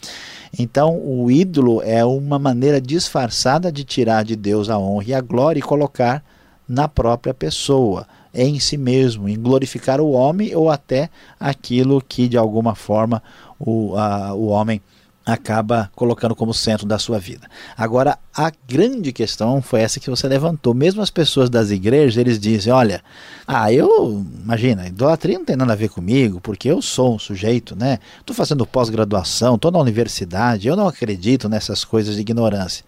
Então, 0.58 0.98
o 0.98 1.30
ídolo 1.30 1.82
é 1.82 2.04
uma 2.04 2.38
maneira 2.38 2.80
disfarçada 2.80 3.70
de 3.70 3.84
tirar 3.84 4.24
de 4.24 4.36
Deus 4.36 4.68
a 4.68 4.78
honra 4.78 5.04
e 5.06 5.14
a 5.14 5.20
glória 5.20 5.58
e 5.58 5.62
colocar 5.62 6.22
na 6.68 6.86
própria 6.86 7.32
pessoa, 7.32 8.06
em 8.34 8.60
si 8.60 8.76
mesmo, 8.76 9.28
em 9.28 9.40
glorificar 9.40 10.00
o 10.00 10.10
homem 10.10 10.54
ou 10.54 10.70
até 10.70 11.08
aquilo 11.40 12.02
que, 12.06 12.28
de 12.28 12.36
alguma 12.36 12.74
forma, 12.74 13.22
o, 13.58 13.96
a, 13.96 14.34
o 14.34 14.48
homem 14.48 14.82
acaba 15.28 15.90
colocando 15.94 16.34
como 16.34 16.54
centro 16.54 16.86
da 16.86 16.98
sua 16.98 17.18
vida. 17.18 17.46
Agora, 17.76 18.18
a 18.34 18.50
grande 18.66 19.12
questão 19.12 19.60
foi 19.60 19.82
essa 19.82 20.00
que 20.00 20.08
você 20.08 20.26
levantou. 20.26 20.72
Mesmo 20.72 21.02
as 21.02 21.10
pessoas 21.10 21.50
das 21.50 21.70
igrejas, 21.70 22.16
eles 22.16 22.38
dizem: 22.38 22.72
olha, 22.72 23.02
ah, 23.46 23.70
eu, 23.70 24.24
imagina, 24.42 24.88
idolatria 24.88 25.38
não 25.38 25.44
tem 25.44 25.54
nada 25.54 25.74
a 25.74 25.76
ver 25.76 25.90
comigo, 25.90 26.40
porque 26.40 26.70
eu 26.70 26.80
sou 26.80 27.14
um 27.14 27.18
sujeito, 27.18 27.76
né? 27.76 27.98
Estou 28.18 28.34
fazendo 28.34 28.66
pós-graduação, 28.66 29.56
estou 29.56 29.70
na 29.70 29.78
universidade, 29.78 30.66
eu 30.66 30.74
não 30.74 30.88
acredito 30.88 31.46
nessas 31.46 31.84
coisas 31.84 32.14
de 32.14 32.22
ignorância. 32.22 32.82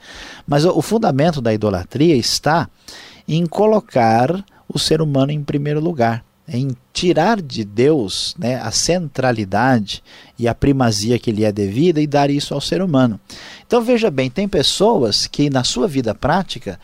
Mas 0.46 0.64
o, 0.64 0.70
o 0.70 0.80
fundamento 0.80 1.42
da 1.42 1.52
idolatria 1.52 2.16
está 2.16 2.70
em 3.28 3.44
colocar 3.44 4.42
o 4.66 4.78
ser 4.78 5.02
humano 5.02 5.30
em 5.30 5.44
primeiro 5.44 5.80
lugar 5.80 6.24
em 6.52 6.76
tirar 6.92 7.40
de 7.40 7.64
Deus 7.64 8.34
né, 8.38 8.56
a 8.56 8.70
centralidade 8.70 10.02
e 10.38 10.48
a 10.48 10.54
primazia 10.54 11.18
que 11.18 11.30
lhe 11.30 11.44
é 11.44 11.52
devida 11.52 12.00
e 12.00 12.06
dar 12.06 12.28
isso 12.28 12.52
ao 12.52 12.60
ser 12.60 12.82
humano. 12.82 13.20
Então 13.66 13.80
veja 13.80 14.10
bem, 14.10 14.28
tem 14.28 14.48
pessoas 14.48 15.26
que 15.26 15.48
na 15.48 15.62
sua 15.62 15.86
vida 15.86 16.14
prática 16.14 16.78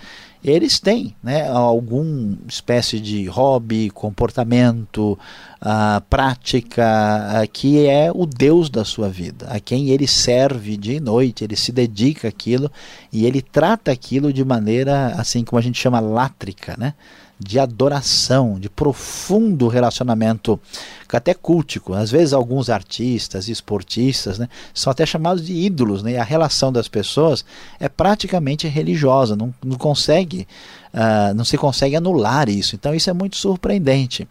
eles 0.45 0.79
têm 0.79 1.17
né, 1.21 1.49
alguma 1.49 2.39
espécie 2.47 3.01
de 3.01 3.27
hobby, 3.27 3.91
comportamento, 3.91 5.19
uh, 5.61 6.01
prática 6.09 7.43
uh, 7.43 7.51
que 7.53 7.85
é 7.87 8.13
o 8.15 8.25
Deus 8.25 8.71
da 8.71 8.85
sua 8.85 9.09
vida, 9.09 9.49
a 9.49 9.59
quem 9.59 9.89
ele 9.89 10.07
serve 10.07 10.77
dia 10.77 10.99
e 10.99 11.01
noite, 11.01 11.43
ele 11.43 11.57
se 11.57 11.73
dedica 11.73 12.29
àquilo 12.29 12.71
e 13.13 13.27
ele 13.27 13.43
trata 13.43 13.91
aquilo 13.91 14.33
de 14.33 14.45
maneira 14.45 15.09
assim 15.19 15.43
como 15.43 15.59
a 15.59 15.63
gente 15.63 15.81
chama 15.81 15.99
látrica, 15.99 16.77
né? 16.79 16.95
De 17.39 17.59
adoração, 17.59 18.59
de 18.59 18.69
profundo 18.69 19.69
relacionamento, 19.69 20.59
até 21.13 21.35
cultico. 21.35 21.95
Às 21.95 22.11
vezes 22.11 22.33
alguns 22.33 22.69
artistas, 22.69 23.49
esportistas, 23.49 24.39
né, 24.39 24.49
são 24.75 24.91
até 24.91 25.05
chamados 25.07 25.45
de 25.45 25.53
ídolos, 25.53 26.03
né, 26.03 26.13
e 26.13 26.17
a 26.17 26.25
relação 26.25 26.73
das 26.73 26.89
pessoas 26.89 27.45
é 27.79 27.89
praticamente 27.89 28.67
religiosa, 28.67 29.37
não, 29.37 29.55
não 29.65 29.77
consegue, 29.77 30.47
uh, 30.93 31.35
não 31.35 31.45
se 31.45 31.57
consegue 31.57 31.97
anular 31.97 32.49
isso. 32.49 32.75
Então 32.75 32.95
isso 32.95 33.11
é 33.11 33.13
muito 33.13 33.37
surpreendente. 33.37 34.27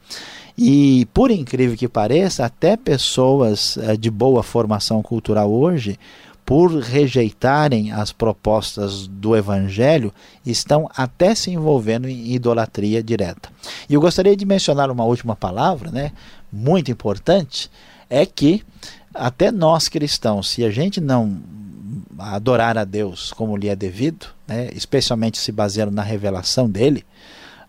E 0.57 1.07
por 1.13 1.31
incrível 1.31 1.75
que 1.75 1.87
pareça, 1.87 2.45
até 2.45 2.75
pessoas 2.77 3.77
uh, 3.77 3.97
de 3.97 4.09
boa 4.09 4.41
formação 4.41 5.01
cultural 5.01 5.51
hoje 5.51 5.99
por 6.45 6.71
rejeitarem 6.79 7.91
as 7.91 8.11
propostas 8.11 9.07
do 9.07 9.35
Evangelho, 9.35 10.13
estão 10.45 10.87
até 10.95 11.33
se 11.33 11.49
envolvendo 11.49 12.07
em 12.07 12.33
idolatria 12.33 13.01
direta. 13.01 13.49
E 13.89 13.95
eu 13.95 14.01
gostaria 14.01 14.35
de 14.35 14.45
mencionar 14.45 14.91
uma 14.91 15.03
última 15.03 15.35
palavra, 15.35 15.89
né, 15.89 16.11
muito 16.53 16.91
importante, 16.91 17.69
é 18.09 18.25
que 18.25 18.63
até 19.13 19.51
nós 19.51 19.89
cristãos, 19.89 20.49
se 20.49 20.63
a 20.63 20.69
gente 20.69 21.01
não 21.01 21.41
adorar 22.19 22.77
a 22.77 22.83
Deus 22.83 23.33
como 23.33 23.57
lhe 23.57 23.67
é 23.67 23.75
devido, 23.75 24.27
né, 24.47 24.69
especialmente 24.73 25.39
se 25.39 25.51
baseando 25.51 25.91
na 25.91 26.03
revelação 26.03 26.69
dele, 26.69 27.03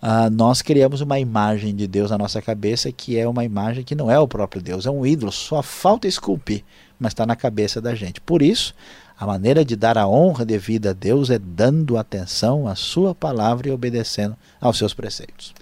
uh, 0.03 0.29
nós 0.31 0.61
criamos 0.61 1.01
uma 1.01 1.19
imagem 1.19 1.75
de 1.75 1.87
Deus 1.87 2.11
na 2.11 2.19
nossa 2.19 2.43
cabeça 2.43 2.93
que 2.93 3.19
é 3.19 3.27
uma 3.27 3.45
imagem 3.45 3.83
que 3.83 3.95
não 3.95 4.11
é 4.11 4.19
o 4.19 4.29
próprio 4.29 4.61
Deus, 4.61 4.85
é 4.85 4.91
um 4.91 5.07
ídolo, 5.07 5.33
só 5.33 5.63
falta 5.63 6.07
esculpir 6.07 6.63
mas 6.99 7.13
está 7.13 7.27
na 7.27 7.37
cabeça 7.37 7.81
da 7.81 7.95
gente. 7.95 8.21
Por 8.21 8.43
isso, 8.43 8.75
a 9.19 9.27
maneira 9.27 9.65
de 9.65 9.77
dar 9.77 9.97
a 9.97 10.07
honra 10.07 10.45
devida 10.45 10.91
a 10.91 10.93
Deus 10.93 11.31
é 11.31 11.39
dando 11.39 11.97
atenção 11.97 12.69
à 12.69 12.75
Sua 12.75 13.15
palavra 13.15 13.69
e 13.69 13.73
obedecendo 13.73 14.37
aos 14.61 14.79
seus 14.79 14.93
preceitos. 14.93 15.55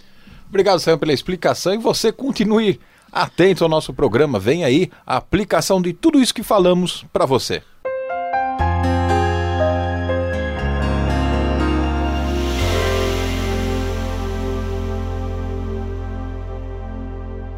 Obrigado, 0.49 0.81
Senhor, 0.81 0.99
pela 0.99 1.13
explicação 1.13 1.75
e 1.75 1.79
você 1.79 2.13
continue 2.13 2.81
atento 3.13 3.63
ao 3.63 3.71
nosso 3.71 3.93
programa. 3.93 4.39
Vem 4.39 4.65
aí 4.65 4.91
a 5.07 5.17
aplicação 5.17 5.81
de 5.81 5.93
tudo 5.93 6.21
isso 6.21 6.35
que 6.35 6.43
falamos 6.43 7.05
para 7.13 7.27
você. 7.27 7.63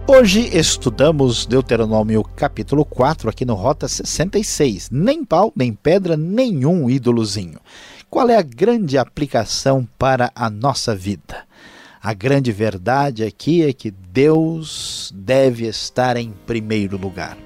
Hoje 0.08 0.56
estudamos 0.56 1.46
Deuteronômio 1.46 2.22
capítulo 2.22 2.84
4 2.84 3.28
aqui 3.28 3.44
no 3.44 3.54
Rota 3.54 3.88
66. 3.88 4.88
Nem 4.88 5.24
pau, 5.24 5.52
nem 5.56 5.72
pedra, 5.72 6.16
nenhum 6.16 6.88
ídolozinho. 6.88 7.58
Qual 8.08 8.30
é 8.30 8.36
a 8.36 8.42
grande 8.42 8.96
aplicação 8.96 9.86
para 9.98 10.30
a 10.32 10.48
nossa 10.48 10.94
vida? 10.94 11.44
A 12.00 12.14
grande 12.14 12.52
verdade 12.52 13.24
aqui 13.24 13.64
é 13.64 13.72
que 13.72 13.90
Deus 13.90 15.12
deve 15.12 15.66
estar 15.66 16.16
em 16.16 16.32
primeiro 16.46 16.96
lugar. 16.96 17.36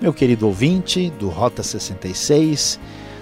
Meu 0.00 0.12
querido 0.12 0.48
ouvinte 0.48 1.10
do 1.20 1.28
Rota 1.28 1.62
66, 1.62 2.80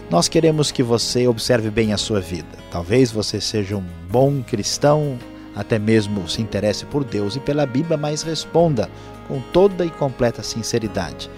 nós 0.09 0.27
queremos 0.27 0.73
que 0.73 0.83
você 0.83 1.29
observe 1.29 1.69
bem 1.69 1.93
a 1.93 1.99
sua 1.99 2.21
vida. 2.21 2.49
Talvez 2.71 3.13
você 3.13 3.43
seja 3.43 3.77
um 3.77 3.85
bom 4.11 4.43
cristão, 4.43 5.19
até 5.57 5.79
mesmo 5.79 6.29
se 6.29 6.43
interesse 6.43 6.85
por 6.85 7.03
Deus 7.03 7.35
e 7.35 7.41
pela 7.41 7.65
Bíblia, 7.65 7.97
mas 7.97 8.23
responda 8.23 8.91
com 9.27 9.41
toda 9.41 9.85
e 9.85 9.91
completa 9.91 10.43
sinceridade: 10.43 11.31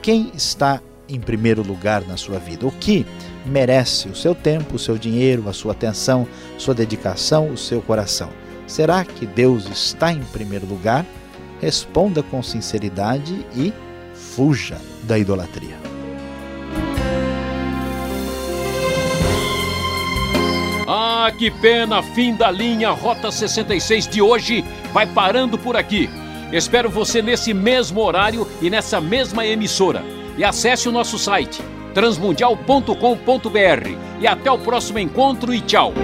quem 0.00 0.30
está 0.34 0.80
em 1.08 1.20
primeiro 1.20 1.62
lugar 1.62 2.02
na 2.02 2.16
sua 2.16 2.38
vida? 2.38 2.66
O 2.66 2.70
que 2.70 3.04
merece 3.44 4.08
o 4.08 4.14
seu 4.14 4.34
tempo, 4.34 4.76
o 4.76 4.78
seu 4.78 4.96
dinheiro, 4.96 5.48
a 5.48 5.52
sua 5.52 5.72
atenção, 5.72 6.26
sua 6.56 6.74
dedicação, 6.74 7.50
o 7.50 7.58
seu 7.58 7.82
coração? 7.82 8.30
Será 8.66 9.04
que 9.04 9.26
Deus 9.26 9.68
está 9.68 10.12
em 10.12 10.22
primeiro 10.24 10.66
lugar? 10.66 11.04
Responda 11.60 12.22
com 12.22 12.42
sinceridade 12.42 13.44
e 13.54 13.72
fuja 14.14 14.78
da 15.04 15.18
idolatria. 15.18 15.85
Que 21.30 21.50
pena! 21.50 22.02
Fim 22.02 22.34
da 22.34 22.50
linha 22.50 22.90
Rota 22.90 23.30
66 23.30 24.08
de 24.08 24.22
hoje 24.22 24.64
vai 24.92 25.06
parando 25.06 25.58
por 25.58 25.76
aqui. 25.76 26.08
Espero 26.52 26.88
você 26.88 27.20
nesse 27.20 27.52
mesmo 27.52 28.00
horário 28.00 28.46
e 28.62 28.70
nessa 28.70 29.00
mesma 29.00 29.46
emissora. 29.46 30.02
E 30.38 30.44
acesse 30.44 30.88
o 30.88 30.92
nosso 30.92 31.18
site 31.18 31.62
transmundial.com.br. 31.94 33.88
E 34.20 34.26
até 34.26 34.50
o 34.50 34.58
próximo 34.58 34.98
encontro 34.98 35.54
e 35.54 35.62
tchau! 35.62 35.94